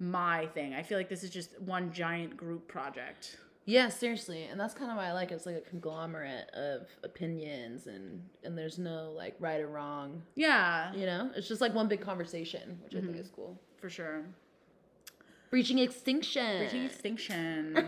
[0.00, 3.36] my thing i feel like this is just one giant group project
[3.66, 5.34] Yeah, seriously, and that's kind of why I like it.
[5.34, 10.22] It's like a conglomerate of opinions, and and there's no like right or wrong.
[10.34, 13.20] yeah You know, it's just like one big conversation, which I think mm-hmm.
[13.20, 13.60] is cool.
[13.80, 14.24] for sure
[15.50, 16.60] Breaching extinction.
[16.62, 17.74] Reaching extinction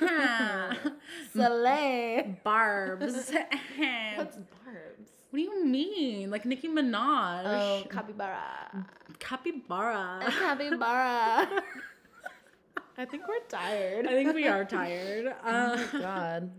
[1.34, 2.36] Soleil.
[2.44, 3.14] barbs
[4.16, 5.10] What's barbs?
[5.32, 6.30] What do you mean?
[6.30, 7.42] Like Nicki Minaj?
[7.46, 8.84] Oh, capybara.
[9.18, 10.20] capybara.
[10.38, 11.48] capybara.
[12.98, 14.06] I think we're tired.
[14.06, 15.34] I think we are tired.
[15.42, 16.50] Uh, Oh God.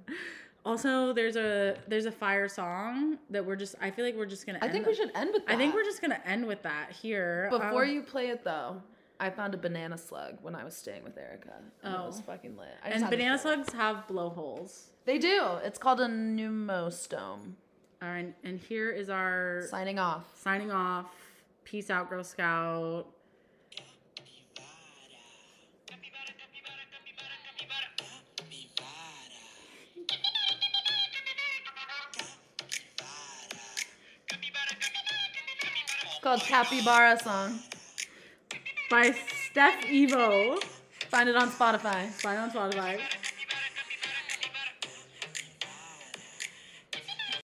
[0.66, 3.76] also, there's a there's a fire song that we're just.
[3.80, 4.58] I feel like we're just gonna.
[4.60, 5.54] I end think we should end with that.
[5.54, 7.50] I think we're just gonna end with that here.
[7.52, 8.82] Before Um, you play it though,
[9.20, 11.54] I found a banana slug when I was staying with Erica.
[11.84, 12.24] And It was Oh.
[12.32, 12.70] fucking lit.
[12.84, 14.90] I and banana slugs have blowholes.
[15.06, 15.58] They do.
[15.64, 17.54] It's called a pneumostome.
[18.04, 20.26] All right, and here is our Signing off.
[20.38, 21.06] signing off.
[21.64, 23.08] Peace out, Girl Scout.
[36.02, 37.58] It's called Capybara Song.
[38.90, 39.16] By
[39.50, 40.62] Steph Evo.
[41.10, 42.10] Find it on Spotify.
[42.10, 43.00] Find it on Spotify.